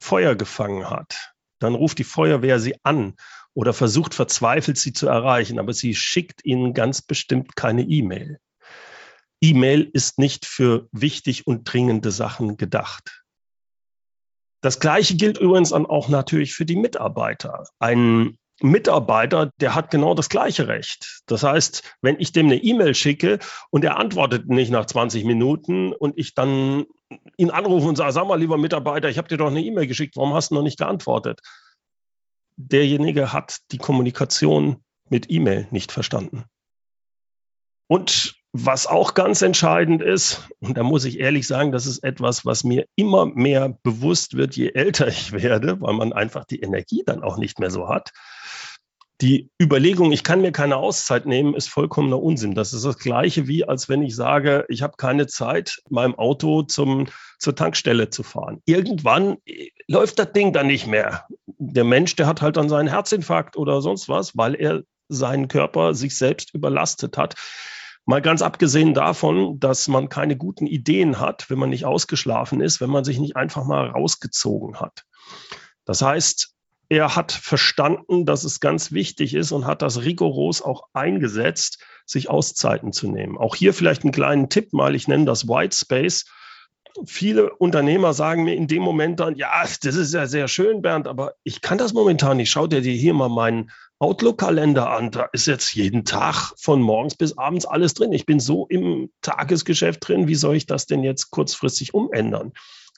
Feuer 0.00 0.34
gefangen 0.34 0.90
hat, 0.90 1.32
dann 1.60 1.74
ruft 1.74 1.98
die 1.98 2.04
Feuerwehr 2.04 2.58
Sie 2.58 2.74
an 2.82 3.14
oder 3.54 3.72
versucht 3.72 4.14
verzweifelt 4.14 4.76
Sie 4.76 4.92
zu 4.92 5.06
erreichen, 5.06 5.58
aber 5.58 5.72
sie 5.72 5.94
schickt 5.94 6.44
Ihnen 6.44 6.74
ganz 6.74 7.02
bestimmt 7.02 7.54
keine 7.54 7.82
E-Mail. 7.82 8.40
E-Mail 9.42 9.90
ist 9.92 10.18
nicht 10.18 10.46
für 10.46 10.88
wichtig 10.92 11.46
und 11.46 11.64
dringende 11.64 12.12
Sachen 12.12 12.56
gedacht. 12.56 13.22
Das 14.62 14.78
Gleiche 14.78 15.16
gilt 15.16 15.38
übrigens 15.38 15.72
auch 15.72 16.08
natürlich 16.08 16.54
für 16.54 16.64
die 16.64 16.76
Mitarbeiter. 16.76 17.64
Ein 17.80 18.38
Mitarbeiter, 18.60 19.50
der 19.56 19.74
hat 19.74 19.90
genau 19.90 20.14
das 20.14 20.28
gleiche 20.28 20.68
Recht. 20.68 21.22
Das 21.26 21.42
heißt, 21.42 21.96
wenn 22.00 22.20
ich 22.20 22.30
dem 22.30 22.46
eine 22.46 22.62
E-Mail 22.62 22.94
schicke 22.94 23.40
und 23.70 23.84
er 23.84 23.98
antwortet 23.98 24.48
nicht 24.48 24.70
nach 24.70 24.86
20 24.86 25.24
Minuten 25.24 25.92
und 25.92 26.16
ich 26.16 26.34
dann 26.34 26.84
ihn 27.36 27.50
anrufe 27.50 27.88
und 27.88 27.96
sage, 27.96 28.12
sag 28.12 28.28
mal, 28.28 28.38
lieber 28.38 28.56
Mitarbeiter, 28.56 29.08
ich 29.08 29.18
habe 29.18 29.26
dir 29.26 29.36
doch 29.36 29.48
eine 29.48 29.62
E-Mail 29.62 29.88
geschickt, 29.88 30.16
warum 30.16 30.32
hast 30.34 30.52
du 30.52 30.54
noch 30.54 30.62
nicht 30.62 30.78
geantwortet? 30.78 31.40
Derjenige 32.56 33.32
hat 33.32 33.58
die 33.72 33.78
Kommunikation 33.78 34.84
mit 35.08 35.28
E-Mail 35.28 35.66
nicht 35.72 35.90
verstanden. 35.90 36.44
Und 37.88 38.41
was 38.52 38.86
auch 38.86 39.14
ganz 39.14 39.40
entscheidend 39.40 40.02
ist, 40.02 40.48
und 40.60 40.76
da 40.76 40.82
muss 40.82 41.06
ich 41.06 41.18
ehrlich 41.18 41.46
sagen, 41.46 41.72
das 41.72 41.86
ist 41.86 42.04
etwas, 42.04 42.44
was 42.44 42.64
mir 42.64 42.86
immer 42.96 43.24
mehr 43.24 43.78
bewusst 43.82 44.36
wird, 44.36 44.56
je 44.56 44.72
älter 44.74 45.08
ich 45.08 45.32
werde, 45.32 45.80
weil 45.80 45.94
man 45.94 46.12
einfach 46.12 46.44
die 46.44 46.60
Energie 46.60 47.02
dann 47.04 47.22
auch 47.22 47.38
nicht 47.38 47.58
mehr 47.58 47.70
so 47.70 47.88
hat. 47.88 48.10
Die 49.22 49.50
Überlegung, 49.60 50.10
ich 50.12 50.24
kann 50.24 50.42
mir 50.42 50.52
keine 50.52 50.76
Auszeit 50.76 51.26
nehmen, 51.26 51.54
ist 51.54 51.68
vollkommener 51.68 52.20
Unsinn. 52.20 52.54
Das 52.54 52.74
ist 52.74 52.84
das 52.84 52.98
Gleiche 52.98 53.46
wie, 53.46 53.64
als 53.64 53.88
wenn 53.88 54.02
ich 54.02 54.16
sage, 54.16 54.66
ich 54.68 54.82
habe 54.82 54.96
keine 54.96 55.28
Zeit, 55.28 55.80
meinem 55.88 56.16
Auto 56.16 56.62
zum, 56.62 57.06
zur 57.38 57.54
Tankstelle 57.54 58.10
zu 58.10 58.22
fahren. 58.24 58.60
Irgendwann 58.66 59.38
äh, 59.46 59.68
läuft 59.86 60.18
das 60.18 60.32
Ding 60.32 60.52
dann 60.52 60.66
nicht 60.66 60.88
mehr. 60.88 61.26
Der 61.46 61.84
Mensch, 61.84 62.16
der 62.16 62.26
hat 62.26 62.42
halt 62.42 62.56
dann 62.56 62.68
seinen 62.68 62.88
Herzinfarkt 62.88 63.56
oder 63.56 63.80
sonst 63.80 64.08
was, 64.08 64.36
weil 64.36 64.56
er 64.56 64.82
seinen 65.08 65.48
Körper 65.48 65.94
sich 65.94 66.16
selbst 66.16 66.52
überlastet 66.52 67.16
hat. 67.16 67.36
Mal 68.04 68.20
ganz 68.20 68.42
abgesehen 68.42 68.94
davon, 68.94 69.60
dass 69.60 69.86
man 69.86 70.08
keine 70.08 70.36
guten 70.36 70.66
Ideen 70.66 71.20
hat, 71.20 71.48
wenn 71.50 71.58
man 71.58 71.70
nicht 71.70 71.84
ausgeschlafen 71.84 72.60
ist, 72.60 72.80
wenn 72.80 72.90
man 72.90 73.04
sich 73.04 73.18
nicht 73.18 73.36
einfach 73.36 73.64
mal 73.64 73.88
rausgezogen 73.88 74.80
hat. 74.80 75.04
Das 75.84 76.02
heißt, 76.02 76.54
er 76.88 77.16
hat 77.16 77.32
verstanden, 77.32 78.26
dass 78.26 78.44
es 78.44 78.60
ganz 78.60 78.92
wichtig 78.92 79.34
ist 79.34 79.52
und 79.52 79.66
hat 79.66 79.82
das 79.82 80.02
rigoros 80.02 80.60
auch 80.62 80.88
eingesetzt, 80.92 81.78
sich 82.04 82.28
Auszeiten 82.28 82.92
zu 82.92 83.08
nehmen. 83.08 83.38
Auch 83.38 83.54
hier 83.54 83.72
vielleicht 83.72 84.02
einen 84.02 84.12
kleinen 84.12 84.48
Tipp 84.50 84.72
mal, 84.72 84.94
ich 84.94 85.08
nenne 85.08 85.24
das 85.24 85.48
White 85.48 85.74
Space. 85.74 86.26
Viele 87.04 87.54
Unternehmer 87.54 88.12
sagen 88.12 88.44
mir 88.44 88.54
in 88.54 88.66
dem 88.66 88.82
Moment 88.82 89.20
dann, 89.20 89.36
ja, 89.36 89.62
das 89.62 89.94
ist 89.96 90.14
ja 90.14 90.26
sehr 90.26 90.48
schön, 90.48 90.82
Bernd, 90.82 91.06
aber 91.06 91.34
ich 91.42 91.60
kann 91.60 91.78
das 91.78 91.92
momentan 91.92 92.36
nicht. 92.36 92.50
Schau 92.50 92.66
dir 92.66 92.80
hier 92.80 93.14
mal 93.14 93.28
meinen 93.28 93.70
Outlook-Kalender 93.98 94.90
an. 94.90 95.10
Da 95.10 95.28
ist 95.32 95.46
jetzt 95.46 95.74
jeden 95.74 96.04
Tag 96.04 96.52
von 96.58 96.82
morgens 96.82 97.14
bis 97.14 97.38
abends 97.38 97.66
alles 97.66 97.94
drin. 97.94 98.12
Ich 98.12 98.26
bin 98.26 98.40
so 98.40 98.66
im 98.66 99.10
Tagesgeschäft 99.22 100.06
drin. 100.06 100.28
Wie 100.28 100.34
soll 100.34 100.56
ich 100.56 100.66
das 100.66 100.86
denn 100.86 101.04
jetzt 101.04 101.30
kurzfristig 101.30 101.94
umändern? 101.94 102.52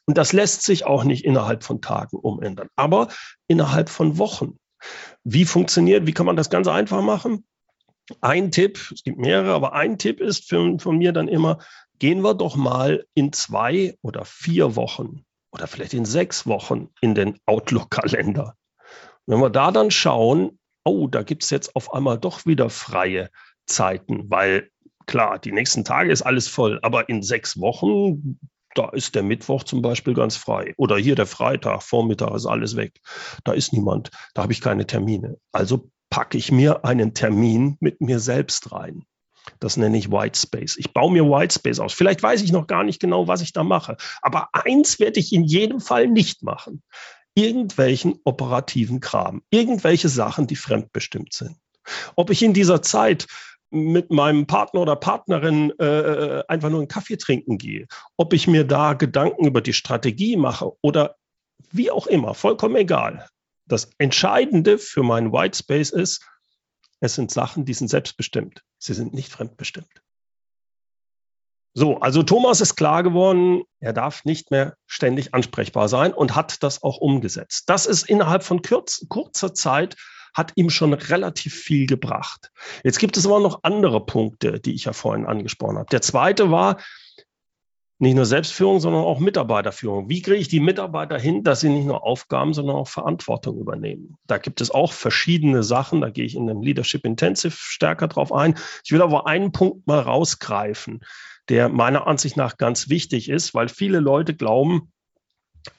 Und 0.06 0.18
das 0.18 0.32
lässt 0.32 0.62
sich 0.62 0.84
auch 0.86 1.04
nicht 1.04 1.24
innerhalb 1.24 1.64
von 1.64 1.80
Tagen 1.80 2.18
umändern, 2.18 2.68
aber 2.76 3.08
innerhalb 3.46 3.88
von 3.88 4.18
Wochen. 4.18 4.58
Wie 5.24 5.44
funktioniert, 5.44 6.06
wie 6.06 6.12
kann 6.12 6.26
man 6.26 6.36
das 6.36 6.50
ganz 6.50 6.68
einfach 6.68 7.02
machen? 7.02 7.46
Ein 8.20 8.50
Tipp, 8.50 8.90
es 8.92 9.02
gibt 9.02 9.18
mehrere, 9.18 9.54
aber 9.54 9.72
ein 9.72 9.96
Tipp 9.96 10.20
ist 10.20 10.46
für, 10.46 10.78
von 10.78 10.98
mir 10.98 11.12
dann 11.12 11.28
immer, 11.28 11.58
gehen 11.98 12.22
wir 12.22 12.34
doch 12.34 12.56
mal 12.56 13.06
in 13.14 13.32
zwei 13.32 13.96
oder 14.02 14.24
vier 14.24 14.76
Wochen 14.76 15.24
oder 15.52 15.66
vielleicht 15.66 15.94
in 15.94 16.04
sechs 16.04 16.46
Wochen 16.46 16.88
in 17.00 17.14
den 17.14 17.38
Outlook-Kalender. 17.46 18.56
Wenn 19.26 19.40
wir 19.40 19.50
da 19.50 19.70
dann 19.70 19.90
schauen, 19.90 20.58
oh, 20.84 21.06
da 21.06 21.22
gibt 21.22 21.44
es 21.44 21.50
jetzt 21.50 21.76
auf 21.76 21.94
einmal 21.94 22.18
doch 22.18 22.44
wieder 22.44 22.70
freie 22.70 23.30
Zeiten, 23.66 24.30
weil 24.30 24.70
klar, 25.06 25.38
die 25.38 25.52
nächsten 25.52 25.84
Tage 25.84 26.12
ist 26.12 26.22
alles 26.22 26.48
voll, 26.48 26.78
aber 26.82 27.08
in 27.08 27.22
sechs 27.22 27.58
Wochen, 27.58 28.38
da 28.74 28.88
ist 28.90 29.14
der 29.14 29.22
Mittwoch 29.22 29.62
zum 29.62 29.82
Beispiel 29.82 30.14
ganz 30.14 30.36
frei. 30.36 30.74
Oder 30.76 30.96
hier 30.96 31.14
der 31.14 31.26
Freitag, 31.26 31.82
Vormittag 31.82 32.34
ist 32.34 32.46
alles 32.46 32.76
weg. 32.76 33.00
Da 33.44 33.52
ist 33.52 33.72
niemand, 33.72 34.10
da 34.34 34.42
habe 34.42 34.52
ich 34.52 34.60
keine 34.60 34.86
Termine. 34.86 35.38
Also 35.52 35.90
packe 36.10 36.36
ich 36.36 36.50
mir 36.50 36.84
einen 36.84 37.14
Termin 37.14 37.76
mit 37.80 38.00
mir 38.00 38.18
selbst 38.18 38.72
rein. 38.72 39.04
Das 39.60 39.76
nenne 39.76 39.98
ich 39.98 40.10
White 40.10 40.38
Space. 40.38 40.76
Ich 40.76 40.92
baue 40.92 41.12
mir 41.12 41.24
White 41.24 41.54
Space 41.54 41.78
aus. 41.78 41.92
Vielleicht 41.92 42.22
weiß 42.22 42.42
ich 42.42 42.52
noch 42.52 42.66
gar 42.66 42.84
nicht 42.84 43.00
genau, 43.00 43.28
was 43.28 43.42
ich 43.42 43.52
da 43.52 43.62
mache. 43.62 43.96
Aber 44.22 44.48
eins 44.52 45.00
werde 45.00 45.20
ich 45.20 45.32
in 45.32 45.44
jedem 45.44 45.80
Fall 45.80 46.06
nicht 46.06 46.42
machen 46.42 46.82
irgendwelchen 47.34 48.20
operativen 48.24 49.00
Kram, 49.00 49.42
irgendwelche 49.50 50.08
Sachen, 50.08 50.46
die 50.46 50.56
fremdbestimmt 50.56 51.32
sind. 51.32 51.56
Ob 52.16 52.30
ich 52.30 52.42
in 52.42 52.54
dieser 52.54 52.80
Zeit 52.80 53.26
mit 53.70 54.10
meinem 54.10 54.46
Partner 54.46 54.80
oder 54.80 54.96
Partnerin 54.96 55.72
äh, 55.80 55.84
äh, 55.84 56.44
einfach 56.46 56.70
nur 56.70 56.78
einen 56.78 56.88
Kaffee 56.88 57.16
trinken 57.16 57.58
gehe, 57.58 57.86
ob 58.16 58.32
ich 58.32 58.46
mir 58.46 58.64
da 58.64 58.94
Gedanken 58.94 59.46
über 59.46 59.60
die 59.60 59.72
Strategie 59.72 60.36
mache 60.36 60.72
oder 60.80 61.16
wie 61.72 61.90
auch 61.90 62.06
immer, 62.06 62.34
vollkommen 62.34 62.76
egal. 62.76 63.28
Das 63.66 63.90
Entscheidende 63.98 64.78
für 64.78 65.02
meinen 65.02 65.32
White 65.32 65.58
Space 65.58 65.90
ist, 65.90 66.24
es 67.04 67.14
sind 67.14 67.30
Sachen, 67.30 67.64
die 67.64 67.74
sind 67.74 67.88
selbstbestimmt. 67.88 68.62
Sie 68.78 68.94
sind 68.94 69.12
nicht 69.12 69.30
fremdbestimmt. 69.30 70.02
So, 71.74 71.98
also 71.98 72.22
Thomas 72.22 72.60
ist 72.60 72.76
klar 72.76 73.02
geworden, 73.02 73.62
er 73.80 73.92
darf 73.92 74.24
nicht 74.24 74.50
mehr 74.50 74.76
ständig 74.86 75.34
ansprechbar 75.34 75.88
sein 75.88 76.14
und 76.14 76.34
hat 76.34 76.62
das 76.62 76.82
auch 76.82 76.98
umgesetzt. 76.98 77.64
Das 77.68 77.86
ist 77.86 78.08
innerhalb 78.08 78.44
von 78.44 78.62
kürz, 78.62 79.06
kurzer 79.08 79.52
Zeit 79.54 79.96
hat 80.32 80.52
ihm 80.54 80.70
schon 80.70 80.94
relativ 80.94 81.54
viel 81.54 81.86
gebracht. 81.86 82.50
Jetzt 82.84 82.98
gibt 82.98 83.16
es 83.16 83.26
aber 83.26 83.40
noch 83.40 83.60
andere 83.64 84.04
Punkte, 84.04 84.60
die 84.60 84.74
ich 84.74 84.84
ja 84.84 84.92
vorhin 84.92 85.26
angesprochen 85.26 85.78
habe. 85.78 85.90
Der 85.90 86.02
zweite 86.02 86.50
war 86.50 86.78
nicht 87.98 88.14
nur 88.14 88.26
Selbstführung, 88.26 88.80
sondern 88.80 89.04
auch 89.04 89.20
Mitarbeiterführung. 89.20 90.08
Wie 90.08 90.20
kriege 90.20 90.36
ich 90.36 90.48
die 90.48 90.60
Mitarbeiter 90.60 91.18
hin, 91.18 91.44
dass 91.44 91.60
sie 91.60 91.68
nicht 91.68 91.86
nur 91.86 92.04
Aufgaben, 92.04 92.52
sondern 92.52 92.76
auch 92.76 92.88
Verantwortung 92.88 93.58
übernehmen? 93.58 94.16
Da 94.26 94.38
gibt 94.38 94.60
es 94.60 94.70
auch 94.70 94.92
verschiedene 94.92 95.62
Sachen. 95.62 96.00
Da 96.00 96.10
gehe 96.10 96.24
ich 96.24 96.34
in 96.34 96.46
dem 96.46 96.60
Leadership 96.60 97.04
Intensive 97.04 97.54
stärker 97.56 98.08
drauf 98.08 98.32
ein. 98.32 98.56
Ich 98.84 98.90
will 98.90 99.00
aber 99.00 99.26
einen 99.26 99.52
Punkt 99.52 99.86
mal 99.86 100.00
rausgreifen 100.00 101.00
der 101.48 101.68
meiner 101.68 102.06
Ansicht 102.06 102.36
nach 102.36 102.56
ganz 102.56 102.88
wichtig 102.88 103.28
ist, 103.28 103.54
weil 103.54 103.68
viele 103.68 104.00
Leute 104.00 104.34
glauben, 104.34 104.92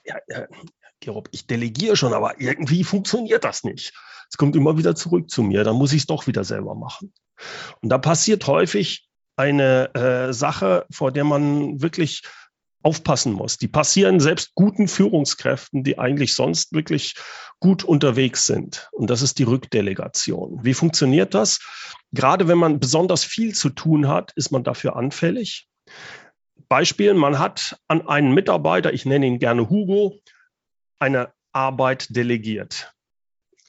ja, 0.06 0.18
ja, 0.28 0.48
Gerob, 1.00 1.30
ich 1.32 1.46
delegiere 1.46 1.98
schon, 1.98 2.14
aber 2.14 2.40
irgendwie 2.40 2.84
funktioniert 2.84 3.44
das 3.44 3.64
nicht. 3.64 3.94
Es 4.30 4.38
kommt 4.38 4.56
immer 4.56 4.78
wieder 4.78 4.96
zurück 4.96 5.30
zu 5.30 5.44
mir, 5.44 5.64
dann 5.64 5.76
muss 5.76 5.94
ich 5.94 6.02
es 6.02 6.08
doch 6.08 6.26
wieder 6.28 6.44
selber 6.44 6.76
machen. 6.76 7.14
Und 7.82 7.90
da 7.90 7.98
passiert 7.98 8.48
häufig 8.48 9.05
eine 9.36 9.94
äh, 9.94 10.34
Sache, 10.34 10.86
vor 10.90 11.12
der 11.12 11.24
man 11.24 11.82
wirklich 11.82 12.24
aufpassen 12.86 13.34
muss. 13.34 13.58
Die 13.58 13.68
passieren 13.68 14.20
selbst 14.20 14.54
guten 14.54 14.88
Führungskräften, 14.88 15.84
die 15.84 15.98
eigentlich 15.98 16.36
sonst 16.36 16.72
wirklich 16.72 17.16
gut 17.60 17.84
unterwegs 17.84 18.46
sind. 18.46 18.90
Und 18.92 19.10
das 19.10 19.24
ist 19.24 19.40
die 19.40 19.44
Rückdelegation. 19.44 20.60
Wie 20.64 20.76
funktioniert 20.76 21.34
das? 21.34 21.60
Gerade 22.12 22.48
wenn 22.48 22.60
man 22.60 22.80
besonders 22.80 23.24
viel 23.24 23.56
zu 23.56 23.70
tun 23.70 24.08
hat, 24.08 24.34
ist 24.36 24.52
man 24.52 24.64
dafür 24.64 24.96
anfällig. 24.96 25.68
Beispiel, 26.70 27.16
man 27.16 27.40
hat 27.40 27.80
an 27.88 28.08
einen 28.08 28.34
Mitarbeiter, 28.34 28.94
ich 28.94 29.06
nenne 29.06 29.26
ihn 29.26 29.40
gerne 29.40 29.70
Hugo, 29.70 30.20
eine 31.00 31.34
Arbeit 31.52 32.16
delegiert. 32.16 32.95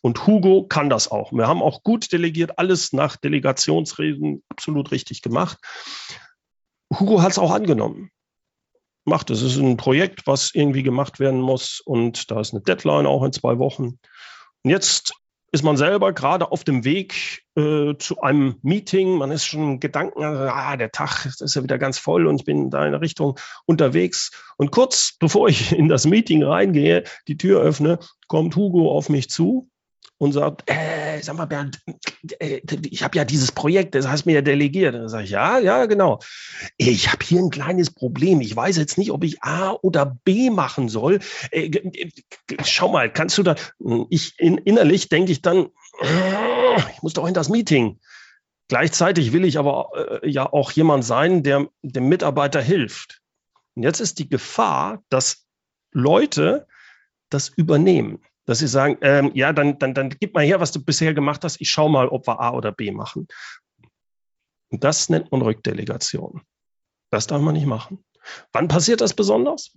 Und 0.06 0.24
Hugo 0.24 0.62
kann 0.62 0.88
das 0.88 1.10
auch. 1.10 1.32
Wir 1.32 1.48
haben 1.48 1.60
auch 1.60 1.82
gut 1.82 2.12
delegiert, 2.12 2.60
alles 2.60 2.92
nach 2.92 3.16
Delegationsregeln 3.16 4.44
absolut 4.48 4.92
richtig 4.92 5.20
gemacht. 5.20 5.58
Hugo 6.96 7.22
hat 7.22 7.32
es 7.32 7.40
auch 7.40 7.50
angenommen 7.50 8.12
macht. 9.04 9.30
Das 9.30 9.42
ist 9.42 9.56
ein 9.56 9.76
Projekt, 9.76 10.28
was 10.28 10.52
irgendwie 10.54 10.84
gemacht 10.84 11.18
werden 11.18 11.40
muss 11.40 11.80
und 11.80 12.30
da 12.30 12.38
ist 12.38 12.54
eine 12.54 12.62
Deadline 12.62 13.04
auch 13.04 13.24
in 13.24 13.32
zwei 13.32 13.58
Wochen. 13.58 13.98
Und 14.62 14.70
jetzt 14.70 15.12
ist 15.50 15.64
man 15.64 15.76
selber 15.76 16.12
gerade 16.12 16.52
auf 16.52 16.62
dem 16.62 16.84
Weg 16.84 17.42
äh, 17.56 17.94
zu 17.98 18.20
einem 18.20 18.60
Meeting. 18.62 19.18
Man 19.18 19.32
ist 19.32 19.44
schon 19.44 19.80
Gedanken, 19.80 20.22
ah, 20.22 20.76
der 20.76 20.92
Tag 20.92 21.26
ist 21.26 21.56
ja 21.56 21.64
wieder 21.64 21.78
ganz 21.78 21.98
voll 21.98 22.28
und 22.28 22.38
ich 22.42 22.44
bin 22.44 22.70
da 22.70 22.86
in 22.86 22.92
der 22.92 23.00
Richtung 23.00 23.40
unterwegs. 23.64 24.30
Und 24.56 24.70
kurz 24.70 25.16
bevor 25.18 25.48
ich 25.48 25.72
in 25.72 25.88
das 25.88 26.06
Meeting 26.06 26.44
reingehe, 26.44 27.02
die 27.26 27.36
Tür 27.36 27.60
öffne, 27.60 27.98
kommt 28.28 28.54
Hugo 28.54 28.92
auf 28.92 29.08
mich 29.08 29.30
zu 29.30 29.68
und 30.18 30.32
sagt, 30.32 30.62
äh, 30.66 31.20
sag 31.20 31.36
mal 31.36 31.46
Bernd, 31.46 31.80
äh, 32.38 32.60
ich 32.90 33.02
habe 33.02 33.18
ja 33.18 33.24
dieses 33.24 33.52
Projekt, 33.52 33.94
das 33.94 34.08
heißt 34.08 34.24
mir 34.24 34.34
ja 34.34 34.42
delegiert. 34.42 34.94
Dann 34.94 35.08
sage 35.08 35.24
ich, 35.24 35.30
ja, 35.30 35.58
ja, 35.58 35.86
genau. 35.86 36.20
Ich 36.78 37.12
habe 37.12 37.24
hier 37.24 37.40
ein 37.40 37.50
kleines 37.50 37.90
Problem. 37.90 38.40
Ich 38.40 38.54
weiß 38.54 38.76
jetzt 38.78 38.96
nicht, 38.96 39.10
ob 39.10 39.24
ich 39.24 39.42
A 39.42 39.72
oder 39.72 40.18
B 40.24 40.50
machen 40.50 40.88
soll. 40.88 41.20
Äh, 41.50 41.70
schau 42.64 42.88
mal, 42.88 43.12
kannst 43.12 43.36
du 43.36 43.42
da, 43.42 43.56
ich 44.08 44.38
in, 44.38 44.58
innerlich 44.58 45.08
denke 45.08 45.32
ich 45.32 45.42
dann, 45.42 45.66
ich 46.90 47.02
muss 47.02 47.12
doch 47.12 47.26
in 47.26 47.34
das 47.34 47.48
Meeting. 47.48 48.00
Gleichzeitig 48.68 49.32
will 49.32 49.44
ich 49.44 49.58
aber 49.58 50.22
äh, 50.22 50.28
ja 50.28 50.50
auch 50.50 50.72
jemand 50.72 51.04
sein, 51.04 51.42
der 51.42 51.68
dem 51.82 52.08
Mitarbeiter 52.08 52.60
hilft. 52.60 53.20
Und 53.74 53.82
jetzt 53.82 54.00
ist 54.00 54.18
die 54.18 54.28
Gefahr, 54.28 55.02
dass 55.10 55.46
Leute 55.92 56.66
das 57.28 57.48
übernehmen 57.48 58.22
dass 58.46 58.60
sie 58.60 58.68
sagen, 58.68 58.96
ähm, 59.02 59.32
ja, 59.34 59.52
dann, 59.52 59.78
dann, 59.78 59.92
dann 59.92 60.08
gib 60.08 60.34
mal 60.34 60.44
her, 60.44 60.60
was 60.60 60.72
du 60.72 60.82
bisher 60.82 61.12
gemacht 61.12 61.44
hast. 61.44 61.60
Ich 61.60 61.68
schaue 61.68 61.90
mal, 61.90 62.08
ob 62.08 62.26
wir 62.26 62.40
A 62.40 62.52
oder 62.52 62.72
B 62.72 62.92
machen. 62.92 63.28
Und 64.70 64.82
das 64.84 65.08
nennt 65.08 65.30
man 65.32 65.42
Rückdelegation. 65.42 66.42
Das 67.10 67.26
darf 67.26 67.42
man 67.42 67.54
nicht 67.54 67.66
machen. 67.66 68.04
Wann 68.52 68.68
passiert 68.68 69.00
das 69.00 69.14
besonders? 69.14 69.72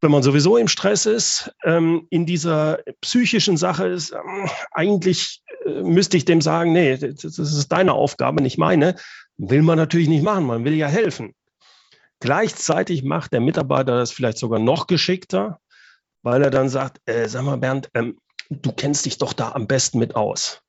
Wenn 0.00 0.12
man 0.12 0.22
sowieso 0.22 0.56
im 0.56 0.68
Stress 0.68 1.06
ist, 1.06 1.52
ähm, 1.64 2.06
in 2.10 2.24
dieser 2.24 2.78
psychischen 3.00 3.56
Sache 3.56 3.88
ist, 3.88 4.12
ähm, 4.12 4.48
eigentlich 4.70 5.42
äh, 5.64 5.82
müsste 5.82 6.16
ich 6.16 6.24
dem 6.24 6.40
sagen, 6.40 6.72
nee, 6.72 6.96
das 6.96 7.24
ist 7.24 7.68
deine 7.68 7.94
Aufgabe, 7.94 8.42
nicht 8.42 8.58
meine. 8.58 8.94
Will 9.38 9.62
man 9.62 9.76
natürlich 9.76 10.08
nicht 10.08 10.22
machen, 10.22 10.46
man 10.46 10.64
will 10.64 10.74
ja 10.74 10.86
helfen. 10.86 11.34
Gleichzeitig 12.20 13.02
macht 13.02 13.32
der 13.32 13.40
Mitarbeiter 13.40 13.96
das 13.96 14.12
vielleicht 14.12 14.38
sogar 14.38 14.58
noch 14.58 14.86
geschickter, 14.86 15.60
weil 16.28 16.42
er 16.42 16.50
dann 16.50 16.68
sagt, 16.68 17.00
äh, 17.06 17.28
sag 17.28 17.42
mal 17.42 17.56
Bernd, 17.56 17.90
ähm, 17.94 18.18
du 18.50 18.72
kennst 18.72 19.06
dich 19.06 19.18
doch 19.18 19.32
da 19.32 19.52
am 19.52 19.66
besten 19.66 19.98
mit 19.98 20.14
aus. 20.14 20.60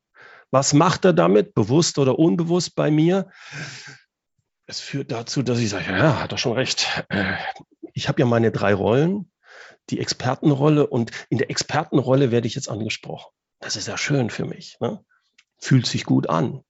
Was 0.52 0.74
macht 0.74 1.06
er 1.06 1.14
damit, 1.14 1.54
bewusst 1.54 2.00
oder 2.00 2.18
unbewusst 2.18 2.76
bei 2.76 2.90
mir? 2.90 3.30
Es 4.66 4.80
führt 4.80 5.12
dazu, 5.12 5.44
dass 5.44 5.60
ich 5.60 5.70
sage, 5.70 5.92
ja, 5.92 6.22
hat 6.22 6.32
er 6.32 6.38
schon 6.38 6.54
recht. 6.54 6.88
Äh, 7.10 7.34
ich 7.94 8.08
habe 8.08 8.22
ja 8.22 8.26
meine 8.26 8.52
drei 8.52 8.74
Rollen, 8.74 9.32
die 9.90 10.00
Expertenrolle 10.00 10.88
und 10.88 11.12
in 11.30 11.38
der 11.38 11.50
Expertenrolle 11.50 12.32
werde 12.32 12.48
ich 12.48 12.56
jetzt 12.56 12.70
angesprochen. 12.70 13.32
Das 13.60 13.76
ist 13.76 13.88
ja 13.88 13.98
schön 13.98 14.30
für 14.30 14.46
mich. 14.46 14.78
Ne? 14.80 15.04
Fühlt 15.60 15.86
sich 15.86 16.06
gut 16.06 16.30
an. 16.30 16.62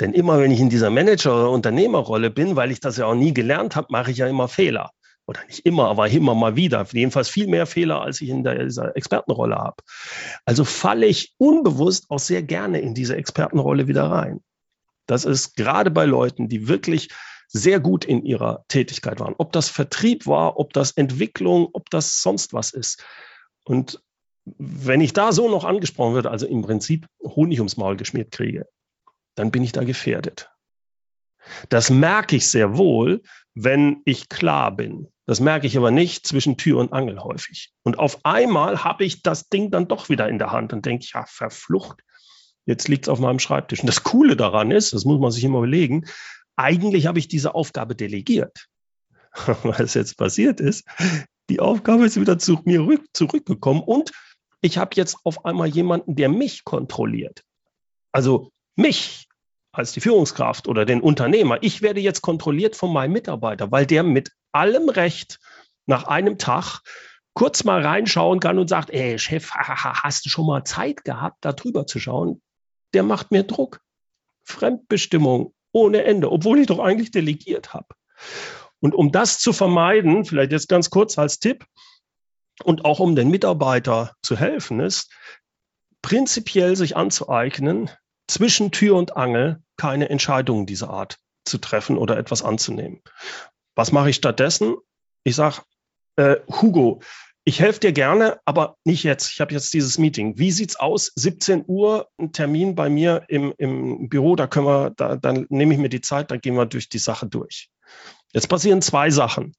Denn 0.00 0.12
immer 0.12 0.38
wenn 0.38 0.50
ich 0.50 0.60
in 0.60 0.70
dieser 0.70 0.90
Manager- 0.90 1.34
oder 1.34 1.50
Unternehmerrolle 1.50 2.30
bin, 2.30 2.56
weil 2.56 2.70
ich 2.70 2.80
das 2.80 2.96
ja 2.96 3.06
auch 3.06 3.14
nie 3.14 3.34
gelernt 3.34 3.76
habe, 3.76 3.88
mache 3.90 4.10
ich 4.10 4.18
ja 4.18 4.26
immer 4.28 4.48
Fehler 4.48 4.92
oder 5.26 5.44
nicht 5.46 5.64
immer, 5.64 5.88
aber 5.88 6.08
immer 6.08 6.34
mal 6.34 6.56
wieder, 6.56 6.86
jedenfalls 6.92 7.28
viel 7.28 7.46
mehr 7.46 7.66
Fehler, 7.66 8.02
als 8.02 8.20
ich 8.20 8.28
in 8.28 8.44
der, 8.44 8.64
dieser 8.64 8.96
Expertenrolle 8.96 9.56
habe. 9.56 9.76
Also 10.44 10.64
falle 10.64 11.06
ich 11.06 11.34
unbewusst 11.38 12.10
auch 12.10 12.18
sehr 12.18 12.42
gerne 12.42 12.80
in 12.80 12.94
diese 12.94 13.16
Expertenrolle 13.16 13.88
wieder 13.88 14.04
rein. 14.10 14.42
Das 15.06 15.24
ist 15.24 15.56
gerade 15.56 15.90
bei 15.90 16.04
Leuten, 16.04 16.48
die 16.48 16.68
wirklich 16.68 17.08
sehr 17.48 17.78
gut 17.80 18.04
in 18.04 18.24
ihrer 18.24 18.64
Tätigkeit 18.68 19.20
waren. 19.20 19.34
Ob 19.38 19.52
das 19.52 19.68
Vertrieb 19.68 20.26
war, 20.26 20.58
ob 20.58 20.72
das 20.72 20.92
Entwicklung, 20.92 21.68
ob 21.72 21.90
das 21.90 22.20
sonst 22.22 22.52
was 22.52 22.72
ist. 22.72 23.04
Und 23.64 24.02
wenn 24.44 25.00
ich 25.00 25.12
da 25.12 25.32
so 25.32 25.48
noch 25.48 25.64
angesprochen 25.64 26.14
würde, 26.14 26.30
also 26.30 26.46
im 26.46 26.62
Prinzip 26.62 27.06
Honig 27.22 27.60
ums 27.60 27.76
Maul 27.76 27.96
geschmiert 27.96 28.30
kriege, 28.30 28.66
dann 29.34 29.50
bin 29.50 29.62
ich 29.62 29.72
da 29.72 29.84
gefährdet. 29.84 30.50
Das 31.68 31.90
merke 31.90 32.36
ich 32.36 32.48
sehr 32.48 32.76
wohl, 32.76 33.22
wenn 33.54 34.02
ich 34.04 34.28
klar 34.28 34.74
bin. 34.74 35.08
Das 35.26 35.40
merke 35.40 35.66
ich 35.66 35.76
aber 35.76 35.90
nicht 35.90 36.26
zwischen 36.26 36.56
Tür 36.56 36.78
und 36.78 36.92
Angel 36.92 37.20
häufig. 37.20 37.72
Und 37.82 37.98
auf 37.98 38.24
einmal 38.24 38.84
habe 38.84 39.04
ich 39.04 39.22
das 39.22 39.48
Ding 39.48 39.70
dann 39.70 39.88
doch 39.88 40.08
wieder 40.08 40.28
in 40.28 40.38
der 40.38 40.52
Hand 40.52 40.72
und 40.72 40.84
denke, 40.84 41.06
ja, 41.14 41.24
verflucht, 41.26 42.02
jetzt 42.66 42.88
liegt 42.88 43.06
es 43.06 43.08
auf 43.08 43.20
meinem 43.20 43.38
Schreibtisch. 43.38 43.80
Und 43.80 43.86
das 43.86 44.02
Coole 44.02 44.36
daran 44.36 44.70
ist, 44.70 44.92
das 44.92 45.04
muss 45.04 45.20
man 45.20 45.30
sich 45.30 45.44
immer 45.44 45.58
überlegen, 45.58 46.04
eigentlich 46.56 47.06
habe 47.06 47.18
ich 47.18 47.28
diese 47.28 47.54
Aufgabe 47.54 47.94
delegiert. 47.94 48.66
Was 49.62 49.94
jetzt 49.94 50.18
passiert 50.18 50.60
ist, 50.60 50.84
die 51.48 51.60
Aufgabe 51.60 52.04
ist 52.04 52.20
wieder 52.20 52.38
zu 52.38 52.60
mir 52.64 52.98
zurückgekommen 53.12 53.82
und 53.82 54.12
ich 54.60 54.78
habe 54.78 54.92
jetzt 54.94 55.18
auf 55.24 55.44
einmal 55.44 55.68
jemanden, 55.68 56.16
der 56.16 56.28
mich 56.28 56.64
kontrolliert. 56.64 57.42
Also 58.12 58.50
mich 58.76 59.28
als 59.74 59.92
die 59.92 60.00
Führungskraft 60.00 60.68
oder 60.68 60.84
den 60.84 61.00
Unternehmer. 61.00 61.58
Ich 61.60 61.82
werde 61.82 62.00
jetzt 62.00 62.22
kontrolliert 62.22 62.76
von 62.76 62.92
meinem 62.92 63.12
Mitarbeiter, 63.12 63.70
weil 63.72 63.86
der 63.86 64.02
mit 64.02 64.30
allem 64.52 64.88
Recht 64.88 65.40
nach 65.86 66.04
einem 66.04 66.38
Tag 66.38 66.80
kurz 67.34 67.64
mal 67.64 67.84
reinschauen 67.84 68.40
kann 68.40 68.58
und 68.58 68.68
sagt, 68.68 68.90
ey 68.90 69.18
Chef, 69.18 69.50
hast 69.50 70.24
du 70.24 70.30
schon 70.30 70.46
mal 70.46 70.64
Zeit 70.64 71.04
gehabt, 71.04 71.38
da 71.44 71.52
drüber 71.52 71.86
zu 71.86 71.98
schauen? 71.98 72.40
Der 72.94 73.02
macht 73.02 73.32
mir 73.32 73.42
Druck. 73.42 73.80
Fremdbestimmung 74.44 75.54
ohne 75.72 76.04
Ende, 76.04 76.30
obwohl 76.30 76.60
ich 76.60 76.66
doch 76.66 76.78
eigentlich 76.78 77.10
delegiert 77.10 77.74
habe. 77.74 77.88
Und 78.80 78.94
um 78.94 79.10
das 79.10 79.38
zu 79.38 79.52
vermeiden, 79.52 80.24
vielleicht 80.24 80.52
jetzt 80.52 80.68
ganz 80.68 80.90
kurz 80.90 81.18
als 81.18 81.40
Tipp 81.40 81.64
und 82.62 82.84
auch 82.84 83.00
um 83.00 83.16
den 83.16 83.30
Mitarbeiter 83.30 84.12
zu 84.22 84.36
helfen, 84.36 84.78
ist 84.80 85.10
prinzipiell 86.02 86.76
sich 86.76 86.96
anzueignen, 86.96 87.90
zwischen 88.28 88.70
Tür 88.70 88.96
und 88.96 89.16
Angel 89.16 89.62
keine 89.76 90.08
Entscheidungen 90.08 90.66
dieser 90.66 90.90
Art 90.90 91.18
zu 91.44 91.58
treffen 91.58 91.98
oder 91.98 92.16
etwas 92.16 92.42
anzunehmen. 92.42 93.02
Was 93.74 93.92
mache 93.92 94.10
ich 94.10 94.16
stattdessen? 94.16 94.76
Ich 95.24 95.36
sage, 95.36 95.62
äh, 96.16 96.36
Hugo, 96.48 97.00
ich 97.44 97.60
helfe 97.60 97.80
dir 97.80 97.92
gerne, 97.92 98.40
aber 98.46 98.76
nicht 98.84 99.04
jetzt. 99.04 99.30
Ich 99.32 99.40
habe 99.40 99.52
jetzt 99.52 99.74
dieses 99.74 99.98
Meeting. 99.98 100.38
Wie 100.38 100.50
sieht's 100.50 100.76
aus? 100.76 101.12
17 101.16 101.64
Uhr, 101.66 102.08
ein 102.18 102.32
Termin 102.32 102.74
bei 102.74 102.88
mir 102.88 103.24
im, 103.28 103.52
im 103.58 104.08
Büro, 104.08 104.34
da 104.36 104.46
können 104.46 104.66
wir, 104.66 104.90
da, 104.90 105.16
dann 105.16 105.46
nehme 105.50 105.74
ich 105.74 105.80
mir 105.80 105.90
die 105.90 106.00
Zeit, 106.00 106.30
dann 106.30 106.40
gehen 106.40 106.54
wir 106.54 106.64
durch 106.64 106.88
die 106.88 106.98
Sache 106.98 107.26
durch. 107.26 107.68
Jetzt 108.32 108.48
passieren 108.48 108.80
zwei 108.80 109.10
Sachen. 109.10 109.54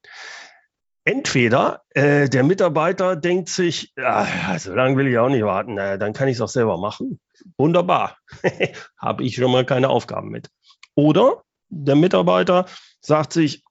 Entweder 1.08 1.84
äh, 1.91 2.28
der 2.28 2.44
Mitarbeiter 2.44 3.15
denkt 3.15 3.50
sich, 3.50 3.94
ja, 3.96 4.58
so 4.58 4.74
lange 4.74 4.98
will 4.98 5.08
ich 5.08 5.18
auch 5.20 5.30
nicht 5.30 5.46
warten, 5.46 5.76
na, 5.76 5.98
dann 5.98 6.13
kann 6.13 6.28
ich 6.28 6.36
es 6.36 6.41
auch 6.41 6.50
selber 6.50 6.78
machen. 6.80 7.20
Wunderbar, 7.58 8.18
habe 8.98 9.24
ich 9.24 9.36
schon 9.36 9.52
mal 9.52 9.65
keine 9.65 9.89
Aufgaben 9.89 10.30
mit. 10.30 10.50
Oder 10.96 11.44
der 11.70 11.96
Mitarbeiter 11.96 12.65
sagt 13.02 13.34
sich, 13.34 13.63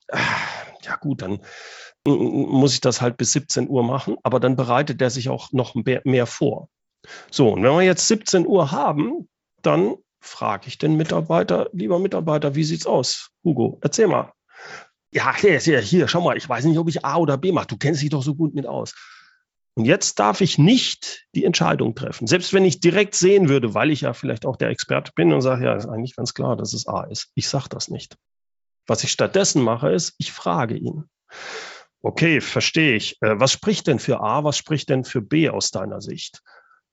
ja 0.82 0.96
gut, 0.96 1.22
dann 1.22 1.40
muss 2.06 2.74
ich 2.74 2.80
das 2.80 3.00
halt 3.00 3.16
bis 3.16 3.32
17 3.32 3.68
Uhr 3.68 3.82
machen, 3.82 4.16
aber 4.22 4.38
dann 4.38 4.54
bereitet 4.54 5.02
er 5.02 5.10
sich 5.10 5.28
auch 5.28 5.50
noch 5.52 5.74
mehr 5.74 6.26
vor. 6.26 6.68
So, 7.30 7.50
und 7.50 7.62
wenn 7.62 7.72
wir 7.72 7.82
jetzt 7.82 8.06
17 8.06 8.46
Uhr 8.46 8.70
haben, 8.70 9.28
dann 9.62 9.96
frage 10.20 10.68
ich 10.68 10.78
den 10.78 10.96
Mitarbeiter, 10.96 11.68
lieber 11.72 11.98
Mitarbeiter, 11.98 12.54
wie 12.54 12.64
sieht's 12.64 12.86
aus? 12.86 13.30
Hugo, 13.42 13.78
erzähl 13.82 14.06
mal. 14.06 14.32
Ja, 15.14 15.36
hier, 15.36 15.60
hier, 15.60 15.80
hier, 15.80 16.08
schau 16.08 16.20
mal, 16.20 16.36
ich 16.36 16.48
weiß 16.48 16.64
nicht, 16.64 16.76
ob 16.76 16.88
ich 16.88 17.04
A 17.04 17.16
oder 17.18 17.38
B 17.38 17.52
mache. 17.52 17.68
Du 17.68 17.76
kennst 17.76 18.02
dich 18.02 18.10
doch 18.10 18.22
so 18.22 18.34
gut 18.34 18.52
mit 18.52 18.66
aus. 18.66 18.94
Und 19.74 19.84
jetzt 19.84 20.18
darf 20.18 20.40
ich 20.40 20.58
nicht 20.58 21.26
die 21.36 21.44
Entscheidung 21.44 21.94
treffen. 21.94 22.26
Selbst 22.26 22.52
wenn 22.52 22.64
ich 22.64 22.80
direkt 22.80 23.14
sehen 23.14 23.48
würde, 23.48 23.74
weil 23.74 23.90
ich 23.90 24.00
ja 24.00 24.12
vielleicht 24.12 24.44
auch 24.44 24.56
der 24.56 24.70
Experte 24.70 25.12
bin 25.14 25.32
und 25.32 25.40
sage, 25.40 25.66
ja, 25.66 25.74
ist 25.74 25.86
eigentlich 25.86 26.16
ganz 26.16 26.34
klar, 26.34 26.56
dass 26.56 26.72
es 26.72 26.88
A 26.88 27.04
ist. 27.04 27.30
Ich 27.36 27.48
sage 27.48 27.68
das 27.68 27.88
nicht. 27.88 28.16
Was 28.88 29.04
ich 29.04 29.12
stattdessen 29.12 29.62
mache, 29.62 29.90
ist, 29.90 30.14
ich 30.18 30.32
frage 30.32 30.76
ihn. 30.76 31.04
Okay, 32.02 32.40
verstehe 32.40 32.96
ich. 32.96 33.16
Äh, 33.22 33.38
was 33.38 33.52
spricht 33.52 33.86
denn 33.86 34.00
für 34.00 34.20
A, 34.20 34.42
was 34.42 34.58
spricht 34.58 34.88
denn 34.88 35.04
für 35.04 35.22
B 35.22 35.48
aus 35.48 35.70
deiner 35.70 36.00
Sicht? 36.00 36.42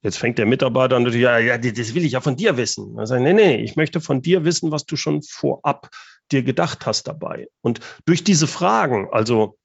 Jetzt 0.04 0.18
fängt 0.18 0.38
der 0.38 0.46
Mitarbeiter 0.46 0.96
an, 0.96 1.12
ja, 1.12 1.38
ja, 1.40 1.58
das 1.58 1.94
will 1.94 2.06
ich 2.06 2.14
ja 2.14 2.22
von 2.22 2.36
dir 2.36 2.58
wissen. 2.58 2.96
Dann 2.96 3.06
sage 3.06 3.22
ich, 3.22 3.34
nee, 3.34 3.34
nee, 3.34 3.64
ich 3.64 3.76
möchte 3.76 4.00
von 4.00 4.22
dir 4.22 4.46
wissen, 4.46 4.72
was 4.72 4.86
du 4.86 4.96
schon 4.96 5.22
vorab 5.22 5.90
dir 6.32 6.44
gedacht 6.44 6.86
hast 6.86 7.08
dabei. 7.08 7.48
Und 7.62 7.80
durch 8.06 8.24
diese 8.24 8.48
Fragen, 8.48 9.10
also 9.12 9.58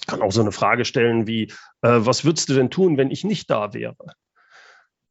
ich 0.00 0.06
kann 0.06 0.22
auch 0.22 0.32
so 0.32 0.40
eine 0.40 0.52
Frage 0.52 0.84
stellen 0.84 1.26
wie, 1.26 1.44
äh, 1.82 1.98
was 1.98 2.24
würdest 2.24 2.48
du 2.48 2.54
denn 2.54 2.70
tun, 2.70 2.96
wenn 2.96 3.10
ich 3.10 3.24
nicht 3.24 3.50
da 3.50 3.74
wäre? 3.74 4.14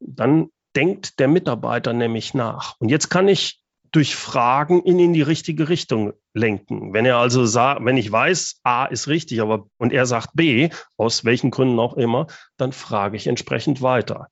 Dann 0.00 0.48
denkt 0.74 1.18
der 1.18 1.28
Mitarbeiter 1.28 1.92
nämlich 1.92 2.34
nach. 2.34 2.76
Und 2.78 2.88
jetzt 2.88 3.08
kann 3.08 3.28
ich 3.28 3.62
durch 3.92 4.16
Fragen 4.16 4.82
ihn 4.84 4.98
in 4.98 5.12
die 5.12 5.22
richtige 5.22 5.68
Richtung 5.68 6.14
lenken. 6.32 6.94
Wenn 6.94 7.04
er 7.04 7.18
also 7.18 7.44
sagt, 7.44 7.84
wenn 7.84 7.98
ich 7.98 8.10
weiß, 8.10 8.60
A 8.62 8.86
ist 8.86 9.06
richtig, 9.06 9.42
aber 9.42 9.66
und 9.76 9.92
er 9.92 10.06
sagt 10.06 10.30
B, 10.32 10.70
aus 10.96 11.26
welchen 11.26 11.50
Gründen 11.50 11.78
auch 11.78 11.94
immer, 11.94 12.26
dann 12.56 12.72
frage 12.72 13.18
ich 13.18 13.26
entsprechend 13.26 13.82
weiter. 13.82 14.28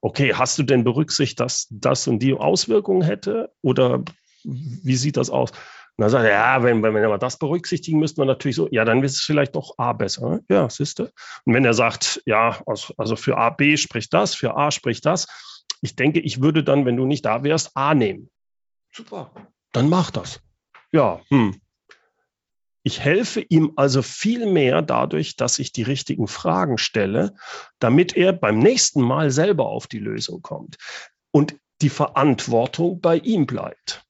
Okay, 0.00 0.34
hast 0.34 0.58
du 0.58 0.64
denn 0.64 0.82
berücksichtigt, 0.82 1.38
dass 1.38 1.68
das 1.70 2.08
und 2.08 2.18
die 2.18 2.34
Auswirkungen 2.34 3.02
hätte? 3.02 3.52
Oder 3.62 4.02
wie 4.42 4.96
sieht 4.96 5.16
das 5.16 5.30
aus? 5.30 5.52
Und 5.96 6.02
dann 6.02 6.10
sagt 6.10 6.24
er, 6.24 6.32
ja, 6.32 6.62
wenn, 6.64 6.82
wenn 6.82 6.94
wir 6.94 7.18
das 7.18 7.38
berücksichtigen, 7.38 8.00
müsste 8.00 8.20
man 8.20 8.26
natürlich 8.26 8.56
so, 8.56 8.68
ja, 8.70 8.84
dann 8.84 9.02
ist 9.04 9.14
es 9.14 9.20
vielleicht 9.20 9.54
doch 9.54 9.74
A 9.78 9.92
besser. 9.92 10.28
Ne? 10.28 10.44
Ja, 10.48 10.68
siehst 10.68 10.98
du. 10.98 11.04
Und 11.44 11.54
wenn 11.54 11.64
er 11.64 11.74
sagt, 11.74 12.20
ja, 12.26 12.60
also 12.66 13.16
für 13.16 13.36
A, 13.38 13.50
B 13.50 13.76
spricht 13.76 14.12
das, 14.12 14.34
für 14.34 14.56
A 14.56 14.72
spricht 14.72 15.06
das, 15.06 15.26
ich 15.82 15.94
denke, 15.94 16.18
ich 16.18 16.42
würde 16.42 16.64
dann, 16.64 16.84
wenn 16.84 16.96
du 16.96 17.06
nicht 17.06 17.24
da 17.24 17.44
wärst, 17.44 17.76
A 17.76 17.94
nehmen. 17.94 18.30
Super, 18.90 19.30
dann 19.72 19.88
mach 19.88 20.10
das. 20.10 20.40
Ja, 20.90 21.20
hm. 21.28 21.60
Ich 22.82 23.00
helfe 23.00 23.40
ihm 23.40 23.72
also 23.76 24.02
viel 24.02 24.46
mehr 24.46 24.82
dadurch, 24.82 25.36
dass 25.36 25.58
ich 25.58 25.72
die 25.72 25.82
richtigen 25.82 26.26
Fragen 26.26 26.76
stelle, 26.76 27.34
damit 27.78 28.14
er 28.16 28.32
beim 28.32 28.58
nächsten 28.58 29.00
Mal 29.00 29.30
selber 29.30 29.66
auf 29.66 29.86
die 29.86 29.98
Lösung 30.00 30.42
kommt 30.42 30.76
und 31.30 31.56
die 31.80 31.88
Verantwortung 31.88 33.00
bei 33.00 33.16
ihm 33.16 33.46
bleibt. 33.46 34.04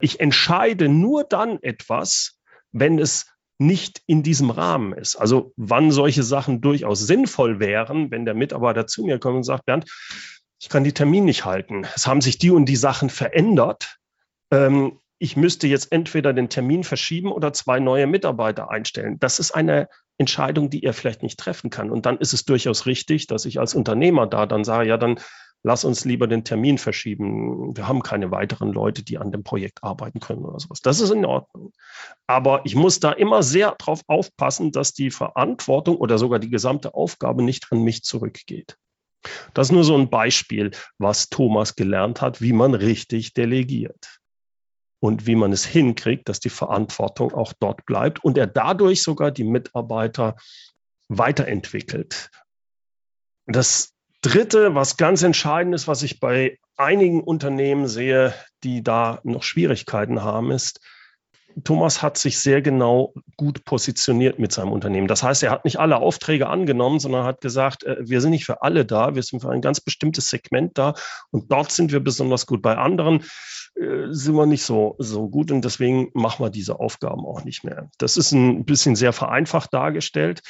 Ich 0.00 0.20
entscheide 0.20 0.88
nur 0.88 1.24
dann 1.24 1.62
etwas, 1.62 2.38
wenn 2.72 2.98
es 2.98 3.26
nicht 3.58 4.02
in 4.06 4.22
diesem 4.22 4.50
Rahmen 4.50 4.92
ist. 4.92 5.16
Also 5.16 5.52
wann 5.56 5.90
solche 5.90 6.22
Sachen 6.22 6.60
durchaus 6.60 7.00
sinnvoll 7.00 7.58
wären, 7.58 8.10
wenn 8.10 8.24
der 8.24 8.34
Mitarbeiter 8.34 8.86
zu 8.86 9.04
mir 9.04 9.18
kommt 9.18 9.36
und 9.36 9.44
sagt, 9.44 9.64
Bernd, 9.64 9.86
ich 10.60 10.68
kann 10.68 10.84
die 10.84 10.92
Termin 10.92 11.24
nicht 11.24 11.44
halten. 11.44 11.86
Es 11.94 12.06
haben 12.06 12.20
sich 12.20 12.38
die 12.38 12.50
und 12.50 12.66
die 12.66 12.76
Sachen 12.76 13.10
verändert. 13.10 13.98
Ähm, 14.50 15.00
ich 15.18 15.36
müsste 15.36 15.66
jetzt 15.66 15.92
entweder 15.92 16.34
den 16.34 16.50
Termin 16.50 16.84
verschieben 16.84 17.32
oder 17.32 17.52
zwei 17.52 17.80
neue 17.80 18.06
Mitarbeiter 18.06 18.70
einstellen. 18.70 19.18
Das 19.18 19.38
ist 19.38 19.52
eine 19.52 19.88
Entscheidung, 20.18 20.68
die 20.68 20.82
er 20.82 20.92
vielleicht 20.92 21.22
nicht 21.22 21.38
treffen 21.38 21.70
kann. 21.70 21.90
Und 21.90 22.04
dann 22.04 22.18
ist 22.18 22.34
es 22.34 22.44
durchaus 22.44 22.84
richtig, 22.84 23.26
dass 23.26 23.46
ich 23.46 23.58
als 23.58 23.74
Unternehmer 23.74 24.26
da 24.26 24.44
dann 24.44 24.64
sage, 24.64 24.88
ja, 24.88 24.98
dann 24.98 25.18
lass 25.62 25.84
uns 25.84 26.04
lieber 26.04 26.26
den 26.26 26.44
Termin 26.44 26.78
verschieben. 26.78 27.76
Wir 27.76 27.88
haben 27.88 28.02
keine 28.02 28.30
weiteren 28.30 28.72
Leute, 28.72 29.02
die 29.02 29.18
an 29.18 29.32
dem 29.32 29.42
Projekt 29.42 29.82
arbeiten 29.82 30.20
können 30.20 30.44
oder 30.44 30.60
sowas. 30.60 30.80
Das 30.80 31.00
ist 31.00 31.10
in 31.10 31.24
Ordnung. 31.24 31.72
Aber 32.26 32.62
ich 32.64 32.74
muss 32.74 33.00
da 33.00 33.12
immer 33.12 33.42
sehr 33.42 33.74
darauf 33.78 34.02
aufpassen, 34.06 34.72
dass 34.72 34.92
die 34.92 35.10
Verantwortung 35.10 35.96
oder 35.96 36.18
sogar 36.18 36.38
die 36.38 36.50
gesamte 36.50 36.94
Aufgabe 36.94 37.42
nicht 37.42 37.66
an 37.72 37.82
mich 37.82 38.02
zurückgeht. 38.02 38.76
Das 39.54 39.68
ist 39.68 39.72
nur 39.72 39.84
so 39.84 39.96
ein 39.96 40.08
Beispiel, 40.10 40.70
was 40.98 41.28
Thomas 41.28 41.74
gelernt 41.74 42.20
hat, 42.20 42.40
wie 42.40 42.52
man 42.52 42.74
richtig 42.74 43.32
delegiert 43.34 44.20
und 45.00 45.26
wie 45.26 45.34
man 45.34 45.52
es 45.52 45.64
hinkriegt, 45.64 46.28
dass 46.28 46.40
die 46.40 46.50
Verantwortung 46.50 47.32
auch 47.32 47.52
dort 47.58 47.84
bleibt 47.86 48.22
und 48.24 48.38
er 48.38 48.46
dadurch 48.46 49.02
sogar 49.02 49.30
die 49.30 49.44
Mitarbeiter 49.44 50.36
weiterentwickelt. 51.08 52.30
Das 53.46 53.95
Dritte, 54.22 54.74
was 54.74 54.96
ganz 54.96 55.22
entscheidend 55.22 55.74
ist, 55.74 55.88
was 55.88 56.02
ich 56.02 56.20
bei 56.20 56.58
einigen 56.76 57.22
Unternehmen 57.22 57.88
sehe, 57.88 58.34
die 58.64 58.82
da 58.82 59.20
noch 59.24 59.42
Schwierigkeiten 59.42 60.22
haben, 60.22 60.50
ist, 60.50 60.80
Thomas 61.64 62.02
hat 62.02 62.18
sich 62.18 62.38
sehr 62.38 62.60
genau 62.60 63.14
gut 63.36 63.64
positioniert 63.64 64.38
mit 64.38 64.52
seinem 64.52 64.72
Unternehmen. 64.72 65.08
Das 65.08 65.22
heißt, 65.22 65.42
er 65.42 65.50
hat 65.50 65.64
nicht 65.64 65.78
alle 65.78 65.96
Aufträge 65.96 66.48
angenommen, 66.48 66.98
sondern 66.98 67.24
hat 67.24 67.40
gesagt, 67.40 67.84
äh, 67.84 67.96
wir 68.00 68.20
sind 68.20 68.30
nicht 68.30 68.44
für 68.44 68.62
alle 68.62 68.84
da, 68.84 69.14
wir 69.14 69.22
sind 69.22 69.40
für 69.40 69.50
ein 69.50 69.62
ganz 69.62 69.80
bestimmtes 69.80 70.28
Segment 70.28 70.76
da 70.76 70.94
und 71.30 71.50
dort 71.50 71.72
sind 71.72 71.92
wir 71.92 72.00
besonders 72.00 72.46
gut. 72.46 72.60
Bei 72.60 72.76
anderen 72.76 73.24
äh, 73.74 74.08
sind 74.10 74.34
wir 74.34 74.46
nicht 74.46 74.64
so, 74.64 74.96
so 74.98 75.28
gut 75.28 75.50
und 75.50 75.64
deswegen 75.64 76.10
machen 76.12 76.44
wir 76.44 76.50
diese 76.50 76.78
Aufgaben 76.78 77.24
auch 77.24 77.44
nicht 77.44 77.64
mehr. 77.64 77.88
Das 77.96 78.18
ist 78.18 78.32
ein 78.32 78.66
bisschen 78.66 78.94
sehr 78.94 79.14
vereinfacht 79.14 79.72
dargestellt 79.72 80.42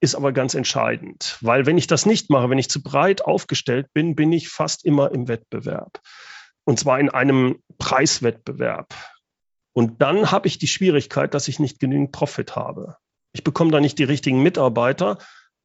ist 0.00 0.14
aber 0.14 0.32
ganz 0.32 0.54
entscheidend, 0.54 1.36
weil 1.42 1.66
wenn 1.66 1.78
ich 1.78 1.86
das 1.86 2.06
nicht 2.06 2.30
mache, 2.30 2.48
wenn 2.48 2.58
ich 2.58 2.70
zu 2.70 2.82
breit 2.82 3.22
aufgestellt 3.22 3.88
bin, 3.92 4.16
bin 4.16 4.32
ich 4.32 4.48
fast 4.48 4.84
immer 4.84 5.12
im 5.12 5.28
Wettbewerb. 5.28 6.00
Und 6.64 6.78
zwar 6.78 6.98
in 7.00 7.10
einem 7.10 7.62
Preiswettbewerb. 7.78 8.94
Und 9.72 10.02
dann 10.02 10.30
habe 10.30 10.48
ich 10.48 10.58
die 10.58 10.66
Schwierigkeit, 10.66 11.34
dass 11.34 11.48
ich 11.48 11.58
nicht 11.58 11.80
genügend 11.80 12.12
Profit 12.12 12.56
habe. 12.56 12.96
Ich 13.32 13.44
bekomme 13.44 13.70
da 13.70 13.80
nicht 13.80 13.98
die 13.98 14.04
richtigen 14.04 14.42
Mitarbeiter. 14.42 15.18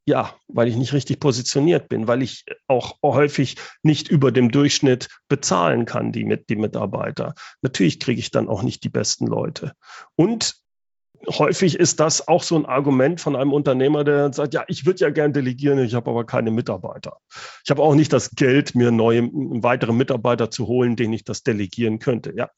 Ja, 0.07 0.35
weil 0.47 0.67
ich 0.67 0.75
nicht 0.75 0.93
richtig 0.93 1.19
positioniert 1.19 1.89
bin, 1.89 2.07
weil 2.07 2.21
ich 2.21 2.45
auch 2.67 2.99
häufig 3.01 3.55
nicht 3.81 4.07
über 4.07 4.31
dem 4.31 4.51
Durchschnitt 4.51 5.09
bezahlen 5.29 5.85
kann, 5.85 6.11
die, 6.11 6.25
mit, 6.25 6.47
die 6.49 6.57
Mitarbeiter. 6.57 7.33
Natürlich 7.63 7.99
kriege 7.99 8.19
ich 8.19 8.29
dann 8.29 8.47
auch 8.47 8.61
nicht 8.61 8.83
die 8.83 8.89
besten 8.89 9.25
Leute. 9.25 9.73
Und 10.15 10.57
häufig 11.27 11.79
ist 11.79 11.99
das 11.99 12.27
auch 12.27 12.43
so 12.43 12.55
ein 12.55 12.65
Argument 12.65 13.19
von 13.21 13.35
einem 13.35 13.53
Unternehmer, 13.53 14.03
der 14.03 14.33
sagt, 14.33 14.53
ja, 14.53 14.63
ich 14.67 14.85
würde 14.85 14.99
ja 14.99 15.09
gern 15.09 15.33
delegieren, 15.33 15.79
ich 15.79 15.93
habe 15.93 16.09
aber 16.09 16.25
keine 16.25 16.51
Mitarbeiter. 16.51 17.17
Ich 17.63 17.69
habe 17.69 17.81
auch 17.81 17.95
nicht 17.95 18.13
das 18.13 18.31
Geld, 18.31 18.75
mir 18.75 18.91
neue, 18.91 19.29
weitere 19.31 19.93
Mitarbeiter 19.93 20.51
zu 20.51 20.67
holen, 20.67 20.95
denen 20.95 21.13
ich 21.13 21.23
das 21.23 21.43
delegieren 21.43 21.99
könnte. 21.99 22.33
Ja, 22.35 22.49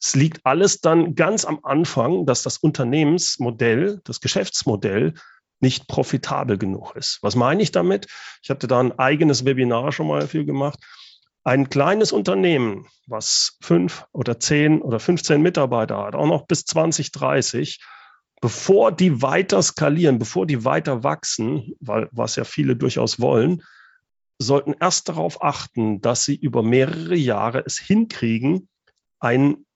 es 0.00 0.14
liegt 0.14 0.44
alles 0.44 0.80
dann 0.80 1.14
ganz 1.14 1.44
am 1.44 1.60
Anfang, 1.62 2.26
dass 2.26 2.42
das 2.42 2.58
Unternehmensmodell, 2.58 4.00
das 4.04 4.20
Geschäftsmodell 4.20 5.14
nicht 5.60 5.88
profitabel 5.88 6.58
genug 6.58 6.96
ist. 6.96 7.18
Was 7.22 7.36
meine 7.36 7.62
ich 7.62 7.70
damit? 7.70 8.06
Ich 8.42 8.50
hatte 8.50 8.66
da 8.66 8.80
ein 8.80 8.98
eigenes 8.98 9.44
Webinar 9.44 9.92
schon 9.92 10.08
mal 10.08 10.20
dafür 10.20 10.44
gemacht. 10.44 10.78
Ein 11.44 11.70
kleines 11.70 12.12
Unternehmen, 12.12 12.86
was 13.06 13.56
fünf 13.62 14.04
oder 14.12 14.38
zehn 14.38 14.82
oder 14.82 15.00
15 15.00 15.40
Mitarbeiter 15.40 15.98
hat, 15.98 16.14
auch 16.14 16.26
noch 16.26 16.46
bis 16.46 16.64
20, 16.64 17.12
30, 17.12 17.80
bevor 18.40 18.92
die 18.92 19.22
weiter 19.22 19.62
skalieren, 19.62 20.18
bevor 20.18 20.46
die 20.46 20.64
weiter 20.64 21.04
wachsen, 21.04 21.74
weil 21.80 22.08
was 22.12 22.36
ja 22.36 22.44
viele 22.44 22.76
durchaus 22.76 23.20
wollen, 23.20 23.62
sollten 24.38 24.74
erst 24.80 25.08
darauf 25.08 25.42
achten, 25.42 26.00
dass 26.00 26.24
sie 26.24 26.36
über 26.36 26.62
mehrere 26.62 27.16
Jahre 27.16 27.62
es 27.64 27.78
hinkriegen, 27.78 28.68
ein 29.18 29.66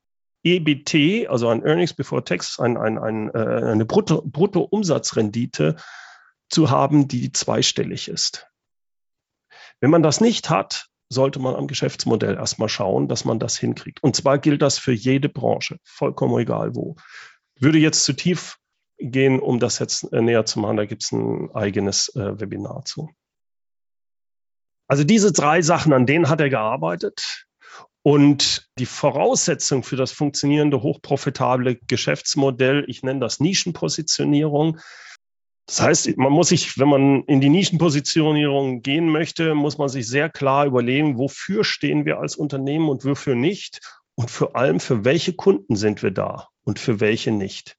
EBT, 0.42 1.28
also 1.28 1.48
ein 1.48 1.64
Earnings 1.64 1.94
Before 1.94 2.24
Tax, 2.24 2.58
ein, 2.58 2.76
ein, 2.76 2.98
ein, 2.98 3.30
äh, 3.34 3.38
eine 3.38 3.84
Brutto, 3.84 4.22
Bruttoumsatzrendite 4.22 5.76
zu 6.48 6.70
haben, 6.70 7.08
die 7.08 7.32
zweistellig 7.32 8.08
ist. 8.08 8.46
Wenn 9.80 9.90
man 9.90 10.02
das 10.02 10.20
nicht 10.20 10.48
hat, 10.48 10.88
sollte 11.10 11.38
man 11.38 11.54
am 11.54 11.66
Geschäftsmodell 11.66 12.36
erstmal 12.36 12.70
schauen, 12.70 13.08
dass 13.08 13.26
man 13.26 13.38
das 13.38 13.58
hinkriegt. 13.58 14.02
Und 14.02 14.16
zwar 14.16 14.38
gilt 14.38 14.62
das 14.62 14.78
für 14.78 14.92
jede 14.92 15.28
Branche, 15.28 15.78
vollkommen 15.82 16.38
egal 16.38 16.74
wo 16.74 16.96
würde 17.56 17.78
jetzt 17.78 18.04
zu 18.04 18.12
tief 18.12 18.58
gehen, 18.98 19.40
um 19.40 19.58
das 19.58 19.78
jetzt 19.78 20.12
äh, 20.12 20.22
näher 20.22 20.46
zu 20.46 20.60
machen. 20.60 20.76
Da 20.76 20.86
gibt 20.86 21.02
es 21.02 21.12
ein 21.12 21.50
eigenes 21.54 22.14
äh, 22.14 22.40
Webinar 22.40 22.84
zu. 22.84 23.10
Also 24.86 25.04
diese 25.04 25.32
drei 25.32 25.62
Sachen, 25.62 25.92
an 25.92 26.06
denen 26.06 26.28
hat 26.28 26.40
er 26.40 26.50
gearbeitet. 26.50 27.46
Und 28.02 28.68
die 28.78 28.86
Voraussetzung 28.86 29.82
für 29.82 29.96
das 29.96 30.12
funktionierende, 30.12 30.82
hochprofitable 30.82 31.76
Geschäftsmodell, 31.86 32.84
ich 32.86 33.02
nenne 33.02 33.20
das 33.20 33.40
Nischenpositionierung. 33.40 34.78
Das 35.66 35.80
heißt, 35.80 36.18
man 36.18 36.30
muss 36.30 36.50
sich, 36.50 36.78
wenn 36.78 36.88
man 36.88 37.22
in 37.24 37.40
die 37.40 37.48
Nischenpositionierung 37.48 38.82
gehen 38.82 39.08
möchte, 39.08 39.54
muss 39.54 39.78
man 39.78 39.88
sich 39.88 40.06
sehr 40.06 40.28
klar 40.28 40.66
überlegen, 40.66 41.16
wofür 41.16 41.64
stehen 41.64 42.04
wir 42.04 42.18
als 42.18 42.36
Unternehmen 42.36 42.90
und 42.90 43.06
wofür 43.06 43.34
nicht. 43.34 43.80
Und 44.16 44.30
vor 44.30 44.56
allem, 44.56 44.80
für 44.80 45.04
welche 45.04 45.34
Kunden 45.34 45.76
sind 45.76 46.02
wir 46.02 46.10
da 46.10 46.48
und 46.64 46.78
für 46.78 47.00
welche 47.00 47.32
nicht. 47.32 47.76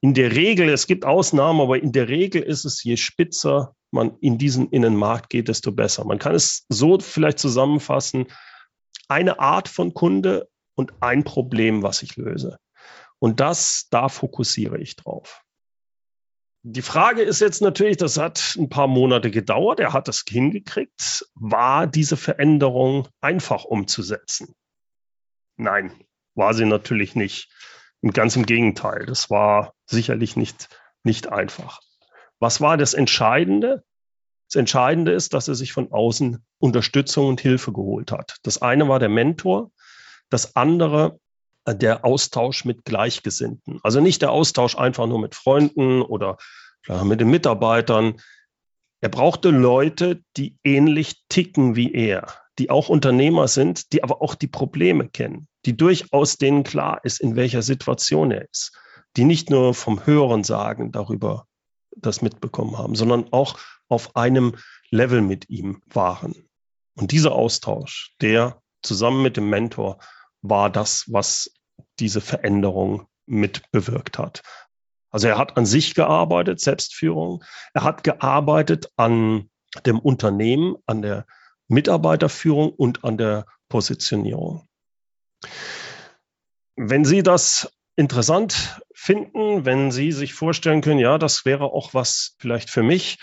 In 0.00 0.12
der 0.12 0.32
Regel, 0.32 0.68
es 0.68 0.86
gibt 0.86 1.04
Ausnahmen, 1.04 1.60
aber 1.60 1.82
in 1.82 1.92
der 1.92 2.08
Regel 2.08 2.42
ist 2.42 2.64
es, 2.64 2.82
je 2.82 2.96
spitzer 2.96 3.74
man 3.90 4.16
in 4.20 4.36
diesen 4.36 4.68
Innenmarkt 4.70 5.30
geht, 5.30 5.48
desto 5.48 5.72
besser. 5.72 6.04
Man 6.04 6.18
kann 6.18 6.34
es 6.34 6.66
so 6.68 6.98
vielleicht 7.00 7.38
zusammenfassen, 7.38 8.26
eine 9.08 9.40
Art 9.40 9.68
von 9.68 9.94
Kunde 9.94 10.48
und 10.74 10.92
ein 11.00 11.24
Problem, 11.24 11.82
was 11.82 12.02
ich 12.02 12.16
löse. 12.16 12.58
Und 13.18 13.40
das, 13.40 13.86
da 13.90 14.08
fokussiere 14.08 14.78
ich 14.78 14.96
drauf. 14.96 15.42
Die 16.62 16.82
Frage 16.82 17.22
ist 17.22 17.40
jetzt 17.40 17.62
natürlich, 17.62 17.96
das 17.96 18.18
hat 18.18 18.56
ein 18.58 18.68
paar 18.68 18.88
Monate 18.88 19.30
gedauert, 19.30 19.80
er 19.80 19.92
hat 19.92 20.08
es 20.08 20.24
hingekriegt. 20.28 21.24
War 21.34 21.86
diese 21.86 22.16
Veränderung 22.16 23.08
einfach 23.20 23.64
umzusetzen? 23.64 24.54
Nein, 25.56 25.92
war 26.34 26.54
sie 26.54 26.66
natürlich 26.66 27.14
nicht. 27.14 27.50
Und 28.00 28.14
ganz 28.14 28.36
im 28.36 28.46
Gegenteil, 28.46 29.06
das 29.06 29.30
war 29.30 29.74
sicherlich 29.86 30.36
nicht, 30.36 30.68
nicht 31.02 31.32
einfach. 31.32 31.80
Was 32.38 32.60
war 32.60 32.76
das 32.76 32.94
Entscheidende? 32.94 33.82
Das 34.48 34.56
Entscheidende 34.56 35.12
ist, 35.12 35.34
dass 35.34 35.48
er 35.48 35.54
sich 35.54 35.72
von 35.72 35.90
außen 35.90 36.44
Unterstützung 36.58 37.28
und 37.28 37.40
Hilfe 37.40 37.72
geholt 37.72 38.12
hat. 38.12 38.36
Das 38.42 38.62
eine 38.62 38.88
war 38.88 38.98
der 38.98 39.08
Mentor, 39.08 39.72
das 40.28 40.54
andere 40.54 41.18
äh, 41.64 41.74
der 41.74 42.04
Austausch 42.04 42.64
mit 42.64 42.84
Gleichgesinnten. 42.84 43.80
Also 43.82 44.00
nicht 44.00 44.22
der 44.22 44.30
Austausch 44.30 44.76
einfach 44.76 45.06
nur 45.06 45.18
mit 45.18 45.34
Freunden 45.34 46.02
oder 46.02 46.36
mit 47.02 47.20
den 47.20 47.30
Mitarbeitern. 47.30 48.20
Er 49.00 49.08
brauchte 49.08 49.50
Leute, 49.50 50.22
die 50.36 50.56
ähnlich 50.62 51.24
ticken 51.28 51.74
wie 51.74 51.92
er, 51.92 52.32
die 52.58 52.70
auch 52.70 52.88
Unternehmer 52.88 53.48
sind, 53.48 53.92
die 53.92 54.02
aber 54.02 54.22
auch 54.22 54.34
die 54.34 54.46
Probleme 54.46 55.08
kennen, 55.08 55.48
die 55.64 55.76
durchaus 55.76 56.38
denen 56.38 56.64
klar 56.64 57.00
ist, 57.04 57.20
in 57.20 57.36
welcher 57.36 57.62
Situation 57.62 58.30
er 58.30 58.48
ist, 58.50 58.72
die 59.16 59.24
nicht 59.24 59.50
nur 59.50 59.74
vom 59.74 60.06
Hören 60.06 60.44
sagen 60.44 60.92
darüber 60.92 61.46
das 61.96 62.22
mitbekommen 62.22 62.76
haben, 62.78 62.94
sondern 62.94 63.32
auch 63.32 63.58
auf 63.88 64.16
einem 64.16 64.56
Level 64.90 65.22
mit 65.22 65.48
ihm 65.48 65.82
waren. 65.86 66.34
Und 66.94 67.12
dieser 67.12 67.32
Austausch, 67.32 68.14
der 68.20 68.60
zusammen 68.82 69.22
mit 69.22 69.36
dem 69.36 69.48
Mentor, 69.48 69.98
war 70.42 70.70
das, 70.70 71.04
was 71.08 71.50
diese 71.98 72.20
Veränderung 72.20 73.06
mit 73.26 73.70
bewirkt 73.70 74.18
hat. 74.18 74.42
Also 75.10 75.28
er 75.28 75.38
hat 75.38 75.56
an 75.56 75.66
sich 75.66 75.94
gearbeitet, 75.94 76.60
Selbstführung. 76.60 77.42
Er 77.74 77.84
hat 77.84 78.04
gearbeitet 78.04 78.90
an 78.96 79.50
dem 79.84 79.98
Unternehmen, 79.98 80.76
an 80.86 81.02
der 81.02 81.26
Mitarbeiterführung 81.68 82.70
und 82.70 83.04
an 83.04 83.18
der 83.18 83.46
Positionierung. 83.68 84.66
Wenn 86.76 87.04
Sie 87.04 87.22
das 87.22 87.72
interessant 87.96 88.80
finden, 88.94 89.64
wenn 89.64 89.90
Sie 89.90 90.12
sich 90.12 90.34
vorstellen 90.34 90.82
können, 90.82 91.00
ja, 91.00 91.18
das 91.18 91.44
wäre 91.44 91.64
auch 91.64 91.94
was 91.94 92.36
vielleicht 92.38 92.70
für 92.70 92.82
mich, 92.82 93.18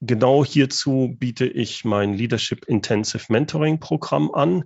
genau 0.00 0.44
hierzu 0.44 1.14
biete 1.18 1.46
ich 1.46 1.84
mein 1.84 2.14
Leadership 2.14 2.64
Intensive 2.66 3.26
Mentoring 3.28 3.80
Programm 3.80 4.30
an. 4.32 4.64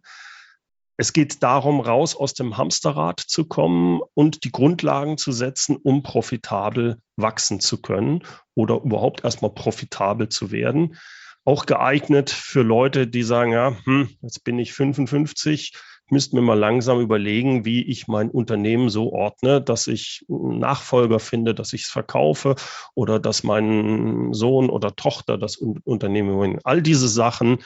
Es 0.96 1.14
geht 1.14 1.42
darum, 1.42 1.80
raus 1.80 2.14
aus 2.14 2.34
dem 2.34 2.58
Hamsterrad 2.58 3.20
zu 3.20 3.46
kommen 3.46 4.00
und 4.12 4.44
die 4.44 4.52
Grundlagen 4.52 5.16
zu 5.16 5.32
setzen, 5.32 5.76
um 5.76 6.02
profitabel 6.02 6.98
wachsen 7.16 7.58
zu 7.60 7.80
können 7.80 8.22
oder 8.54 8.82
überhaupt 8.82 9.24
erstmal 9.24 9.54
profitabel 9.54 10.28
zu 10.28 10.50
werden 10.50 10.98
auch 11.44 11.66
geeignet 11.66 12.30
für 12.30 12.62
Leute, 12.62 13.06
die 13.06 13.22
sagen, 13.22 13.52
ja, 13.52 13.76
hm, 13.84 14.10
jetzt 14.22 14.44
bin 14.44 14.58
ich 14.58 14.72
55, 14.72 15.72
müsste 16.10 16.36
mir 16.36 16.42
mal 16.42 16.58
langsam 16.58 17.00
überlegen, 17.00 17.64
wie 17.64 17.82
ich 17.82 18.08
mein 18.08 18.30
Unternehmen 18.30 18.88
so 18.90 19.12
ordne, 19.12 19.60
dass 19.60 19.86
ich 19.86 20.24
Nachfolger 20.28 21.18
finde, 21.18 21.54
dass 21.54 21.72
ich 21.72 21.84
es 21.84 21.88
verkaufe 21.88 22.56
oder 22.94 23.18
dass 23.18 23.42
mein 23.42 24.32
Sohn 24.32 24.70
oder 24.70 24.96
Tochter 24.96 25.38
das 25.38 25.56
Unternehmen 25.56 26.34
übernimmt. 26.34 26.66
All 26.66 26.82
diese 26.82 27.08
Sachen 27.08 27.58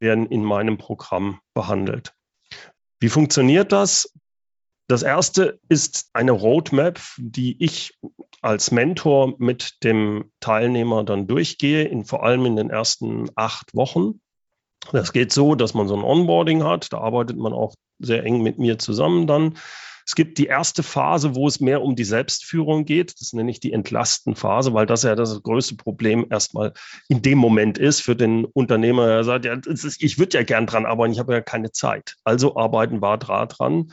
werden 0.00 0.26
in 0.26 0.44
meinem 0.44 0.78
Programm 0.78 1.40
behandelt. 1.54 2.14
Wie 3.00 3.08
funktioniert 3.08 3.72
das? 3.72 4.12
Das 4.88 5.02
erste 5.02 5.60
ist 5.68 6.08
eine 6.14 6.32
Roadmap, 6.32 6.98
die 7.18 7.62
ich 7.62 7.98
als 8.40 8.70
Mentor 8.70 9.34
mit 9.38 9.84
dem 9.84 10.32
Teilnehmer 10.40 11.04
dann 11.04 11.26
durchgehe, 11.26 11.84
in, 11.84 12.06
vor 12.06 12.24
allem 12.24 12.46
in 12.46 12.56
den 12.56 12.70
ersten 12.70 13.28
acht 13.34 13.74
Wochen. 13.74 14.20
Das 14.92 15.12
geht 15.12 15.30
so, 15.30 15.54
dass 15.54 15.74
man 15.74 15.88
so 15.88 15.94
ein 15.94 16.02
Onboarding 16.04 16.64
hat. 16.64 16.92
Da 16.92 16.98
arbeitet 16.98 17.36
man 17.36 17.52
auch 17.52 17.74
sehr 17.98 18.24
eng 18.24 18.42
mit 18.42 18.58
mir 18.58 18.78
zusammen 18.78 19.26
dann. 19.26 19.58
Es 20.06 20.14
gibt 20.14 20.38
die 20.38 20.46
erste 20.46 20.82
Phase, 20.82 21.34
wo 21.34 21.46
es 21.46 21.60
mehr 21.60 21.82
um 21.82 21.94
die 21.94 22.04
Selbstführung 22.04 22.86
geht. 22.86 23.20
Das 23.20 23.34
nenne 23.34 23.50
ich 23.50 23.60
die 23.60 23.74
Entlastenphase, 23.74 24.72
weil 24.72 24.86
das 24.86 25.02
ja 25.02 25.14
das 25.14 25.42
größte 25.42 25.76
Problem 25.76 26.24
erstmal 26.30 26.72
in 27.08 27.20
dem 27.20 27.36
Moment 27.36 27.76
ist 27.76 28.00
für 28.00 28.16
den 28.16 28.46
Unternehmer. 28.46 29.06
Er 29.06 29.24
sagt, 29.24 29.44
ja, 29.44 29.52
ist, 29.52 30.02
ich 30.02 30.18
würde 30.18 30.38
ja 30.38 30.44
gern 30.44 30.64
dran 30.64 30.86
arbeiten, 30.86 31.12
ich 31.12 31.18
habe 31.18 31.34
ja 31.34 31.42
keine 31.42 31.72
Zeit. 31.72 32.16
Also 32.24 32.56
arbeiten 32.56 33.02
wir 33.02 33.18
dran 33.18 33.92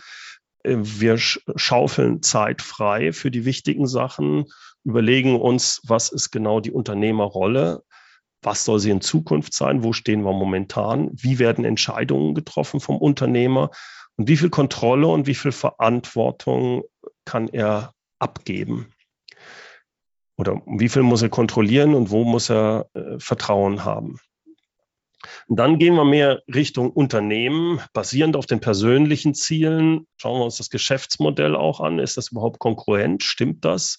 wir 0.65 1.17
schaufeln 1.17 2.21
Zeit 2.21 2.61
frei 2.61 3.13
für 3.13 3.31
die 3.31 3.45
wichtigen 3.45 3.87
Sachen, 3.87 4.45
überlegen 4.83 5.39
uns, 5.39 5.81
was 5.85 6.09
ist 6.09 6.31
genau 6.31 6.59
die 6.59 6.71
Unternehmerrolle, 6.71 7.83
was 8.41 8.65
soll 8.65 8.79
sie 8.79 8.91
in 8.91 9.01
Zukunft 9.01 9.53
sein, 9.53 9.83
wo 9.83 9.93
stehen 9.93 10.23
wir 10.23 10.33
momentan, 10.33 11.09
wie 11.13 11.39
werden 11.39 11.65
Entscheidungen 11.65 12.35
getroffen 12.35 12.79
vom 12.79 12.97
Unternehmer 12.97 13.71
und 14.17 14.27
wie 14.27 14.37
viel 14.37 14.49
Kontrolle 14.49 15.07
und 15.07 15.27
wie 15.27 15.35
viel 15.35 15.51
Verantwortung 15.51 16.83
kann 17.25 17.47
er 17.47 17.93
abgeben. 18.19 18.91
Oder 20.37 20.61
wie 20.65 20.89
viel 20.89 21.03
muss 21.03 21.21
er 21.21 21.29
kontrollieren 21.29 21.95
und 21.95 22.11
wo 22.11 22.23
muss 22.23 22.49
er 22.49 22.87
äh, 22.93 23.19
Vertrauen 23.19 23.85
haben. 23.85 24.19
Und 25.47 25.57
dann 25.57 25.79
gehen 25.79 25.95
wir 25.95 26.05
mehr 26.05 26.41
Richtung 26.53 26.91
Unternehmen, 26.91 27.81
basierend 27.93 28.35
auf 28.35 28.45
den 28.45 28.59
persönlichen 28.59 29.33
Zielen. 29.33 30.07
Schauen 30.17 30.39
wir 30.39 30.45
uns 30.45 30.57
das 30.57 30.69
Geschäftsmodell 30.69 31.55
auch 31.55 31.79
an. 31.79 31.99
Ist 31.99 32.17
das 32.17 32.31
überhaupt 32.31 32.59
konkurrent? 32.59 33.23
Stimmt 33.23 33.65
das? 33.65 33.97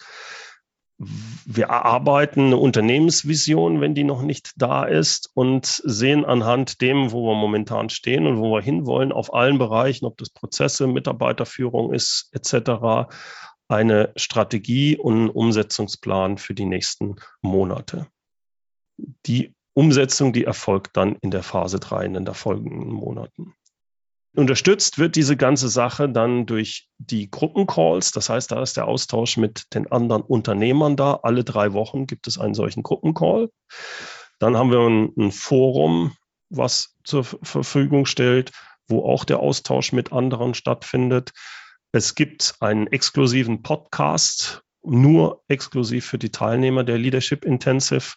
Wir 0.98 1.66
erarbeiten 1.66 2.46
eine 2.46 2.56
Unternehmensvision, 2.56 3.82
wenn 3.82 3.94
die 3.94 4.04
noch 4.04 4.22
nicht 4.22 4.52
da 4.56 4.84
ist 4.84 5.30
und 5.34 5.66
sehen 5.66 6.24
anhand 6.24 6.80
dem, 6.80 7.12
wo 7.12 7.26
wir 7.28 7.34
momentan 7.34 7.90
stehen 7.90 8.26
und 8.26 8.38
wo 8.38 8.54
wir 8.54 8.62
hinwollen, 8.62 9.12
auf 9.12 9.34
allen 9.34 9.58
Bereichen, 9.58 10.06
ob 10.06 10.16
das 10.16 10.30
Prozesse, 10.30 10.86
Mitarbeiterführung 10.86 11.92
ist, 11.92 12.30
etc., 12.32 13.10
eine 13.68 14.12
Strategie 14.16 14.96
und 14.96 15.14
einen 15.14 15.30
Umsetzungsplan 15.30 16.38
für 16.38 16.54
die 16.54 16.66
nächsten 16.66 17.16
Monate. 17.42 18.06
Die 19.26 19.55
Umsetzung, 19.76 20.32
die 20.32 20.44
erfolgt 20.44 20.96
dann 20.96 21.16
in 21.20 21.30
der 21.30 21.42
Phase 21.42 21.78
3 21.78 22.06
in 22.06 22.14
den 22.14 22.34
folgenden 22.34 22.88
Monaten. 22.88 23.54
Unterstützt 24.34 24.98
wird 24.98 25.16
diese 25.16 25.36
ganze 25.36 25.68
Sache 25.68 26.08
dann 26.08 26.46
durch 26.46 26.88
die 26.98 27.30
Gruppencalls. 27.30 28.10
Das 28.10 28.30
heißt, 28.30 28.52
da 28.52 28.62
ist 28.62 28.78
der 28.78 28.88
Austausch 28.88 29.36
mit 29.36 29.74
den 29.74 29.90
anderen 29.92 30.22
Unternehmern 30.22 30.96
da. 30.96 31.20
Alle 31.22 31.44
drei 31.44 31.74
Wochen 31.74 32.06
gibt 32.06 32.26
es 32.26 32.38
einen 32.38 32.54
solchen 32.54 32.82
Gruppencall. 32.82 33.50
Dann 34.38 34.56
haben 34.56 34.70
wir 34.70 34.80
ein, 34.80 35.12
ein 35.18 35.32
Forum, 35.32 36.16
was 36.48 36.96
zur 37.04 37.24
Verfügung 37.24 38.06
stellt, 38.06 38.52
wo 38.88 39.04
auch 39.04 39.24
der 39.24 39.40
Austausch 39.40 39.92
mit 39.92 40.12
anderen 40.12 40.54
stattfindet. 40.54 41.32
Es 41.92 42.14
gibt 42.14 42.56
einen 42.60 42.86
exklusiven 42.86 43.62
Podcast, 43.62 44.62
nur 44.82 45.42
exklusiv 45.48 46.06
für 46.06 46.18
die 46.18 46.30
Teilnehmer 46.30 46.82
der 46.82 46.96
Leadership 46.96 47.44
Intensive. 47.44 48.14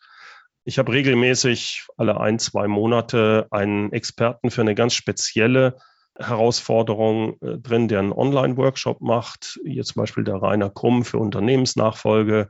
Ich 0.69 0.77
habe 0.77 0.91
regelmäßig 0.91 1.87
alle 1.97 2.21
ein, 2.21 2.37
zwei 2.37 2.67
Monate 2.67 3.47
einen 3.49 3.91
Experten 3.91 4.51
für 4.51 4.61
eine 4.61 4.75
ganz 4.75 4.93
spezielle 4.93 5.77
Herausforderung 6.15 7.41
äh, 7.41 7.57
drin, 7.57 7.87
der 7.87 7.97
einen 7.97 8.13
Online-Workshop 8.13 9.01
macht. 9.01 9.59
Hier 9.65 9.83
zum 9.83 10.01
Beispiel 10.01 10.23
der 10.23 10.35
Rainer 10.35 10.69
Krumm 10.69 11.03
für 11.05 11.17
Unternehmensnachfolge, 11.17 12.49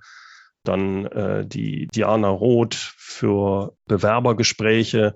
dann 0.65 1.05
äh, 1.05 1.45
die 1.47 1.87
Diana 1.95 2.27
Roth 2.27 2.75
für 2.75 3.77
Bewerbergespräche, 3.85 5.15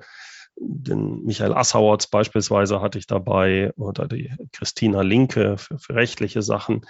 den 0.56 1.26
Michael 1.26 1.56
Assauerz 1.56 2.08
beispielsweise 2.08 2.80
hatte 2.80 3.00
ich 3.00 3.08
dabei 3.08 3.74
oder 3.76 4.08
die 4.08 4.32
Christina 4.54 5.02
Linke 5.02 5.58
für, 5.58 5.78
für 5.78 5.96
rechtliche 5.96 6.42
Sachen. 6.42 6.86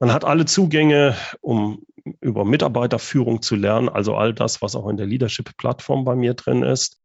Man 0.00 0.12
hat 0.12 0.24
alle 0.24 0.44
Zugänge, 0.44 1.16
um 1.40 1.84
über 2.20 2.44
Mitarbeiterführung 2.44 3.42
zu 3.42 3.56
lernen, 3.56 3.88
also 3.88 4.14
all 4.16 4.34
das, 4.34 4.60
was 4.60 4.76
auch 4.76 4.88
in 4.88 4.96
der 4.96 5.06
Leadership-Plattform 5.06 6.04
bei 6.04 6.14
mir 6.16 6.34
drin 6.34 6.62
ist. 6.62 6.98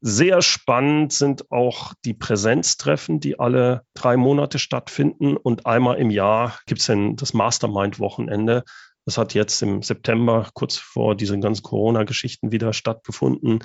Sehr 0.00 0.40
spannend 0.40 1.12
sind 1.12 1.52
auch 1.52 1.92
die 2.04 2.14
Präsenztreffen, 2.14 3.20
die 3.20 3.38
alle 3.38 3.82
drei 3.94 4.16
Monate 4.16 4.58
stattfinden. 4.58 5.36
Und 5.36 5.66
einmal 5.66 5.98
im 5.98 6.10
Jahr 6.10 6.58
gibt 6.66 6.80
es 6.80 6.86
dann 6.86 7.16
das 7.16 7.34
Mastermind-Wochenende. 7.34 8.64
Das 9.04 9.18
hat 9.18 9.34
jetzt 9.34 9.60
im 9.62 9.82
September, 9.82 10.48
kurz 10.54 10.76
vor 10.76 11.14
diesen 11.14 11.42
ganzen 11.42 11.62
Corona-Geschichten, 11.62 12.50
wieder 12.50 12.72
stattgefunden. 12.72 13.62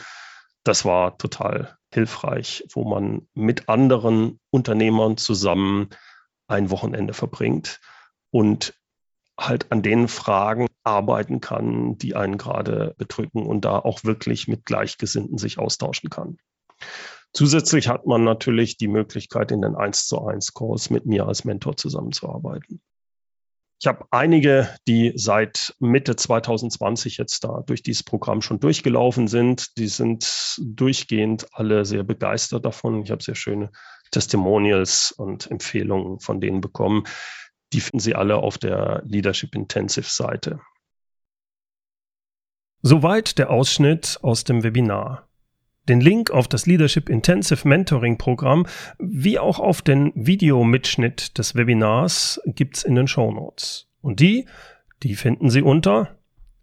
Das 0.66 0.84
war 0.84 1.18
total 1.18 1.78
hilfreich, 1.94 2.66
wo 2.74 2.84
man 2.84 3.30
mit 3.34 3.70
anderen 3.70 4.40
Unternehmern 4.50 5.16
zusammen 5.16 5.90
ein 6.48 6.70
Wochenende 6.70 7.14
verbringt 7.14 7.80
und 8.36 8.74
halt 9.40 9.72
an 9.72 9.82
den 9.82 10.10
Fragen 10.10 10.68
arbeiten 10.84 11.40
kann, 11.40 11.98
die 11.98 12.18
einen 12.18 12.38
gerade 12.38 12.94
bedrücken 12.98 13.46
und 13.46 13.64
da 13.64 13.80
auch 13.80 14.04
wirklich 14.04 14.50
mit 14.50 14.66
Gleichgesinnten 14.66 15.38
sich 15.38 15.58
austauschen 15.58 16.10
kann. 16.10 16.38
Zusätzlich 17.32 17.88
hat 17.88 18.06
man 18.06 18.26
natürlich 18.26 18.76
die 18.76 18.90
Möglichkeit, 18.90 19.54
in 19.54 19.62
den 19.62 19.76
1 19.76 20.08
zu 20.08 20.26
1 20.26 20.54
Calls 20.54 20.90
mit 20.90 21.06
mir 21.06 21.28
als 21.28 21.46
Mentor 21.46 21.78
zusammenzuarbeiten. 21.78 22.82
Ich 23.80 23.88
habe 23.88 24.06
einige, 24.12 24.70
die 24.86 25.14
seit 25.16 25.74
Mitte 25.80 26.18
2020 26.18 27.18
jetzt 27.18 27.42
da 27.46 27.64
durch 27.66 27.84
dieses 27.84 28.04
Programm 28.04 28.42
schon 28.42 28.60
durchgelaufen 28.60 29.30
sind. 29.30 29.78
Die 29.78 29.88
sind 29.88 30.58
durchgehend 30.60 31.48
alle 31.54 31.86
sehr 31.86 32.04
begeistert 32.04 32.66
davon. 32.66 33.04
Ich 33.04 33.12
habe 33.12 33.24
sehr 33.24 33.36
schöne 33.36 33.72
Testimonials 34.12 35.14
und 35.14 35.50
Empfehlungen 35.50 36.20
von 36.20 36.42
denen 36.42 36.60
bekommen. 36.60 37.06
Die 37.74 37.82
finden 37.82 38.00
Sie 38.00 38.16
alle 38.16 38.38
auf 38.38 38.58
der 38.58 39.04
Leadership 39.06 39.56
Intensive 39.56 40.10
Seite. 40.10 40.60
Soweit 42.82 43.38
der 43.40 43.50
Ausschnitt 43.50 44.20
aus 44.22 44.44
dem 44.44 44.64
Webinar. 44.64 45.28
Den 45.88 46.02
Link 46.02 46.32
auf 46.32 46.48
das 46.48 46.66
Leadership 46.66 47.10
Intensive 47.10 47.68
Mentoring 47.68 48.18
Programm 48.18 48.66
wie 48.98 49.38
auch 49.40 49.60
auf 49.60 49.82
den 49.82 50.12
Videomitschnitt 50.16 51.38
des 51.38 51.56
Webinars 51.56 52.42
gibt's 52.46 52.84
in 52.84 52.96
den 52.96 53.08
Show 53.08 53.32
Notes. 53.32 53.88
Und 54.02 54.20
die, 54.20 54.48
die 55.04 55.16
finden 55.16 55.50
Sie 55.50 55.62
unter 55.62 56.18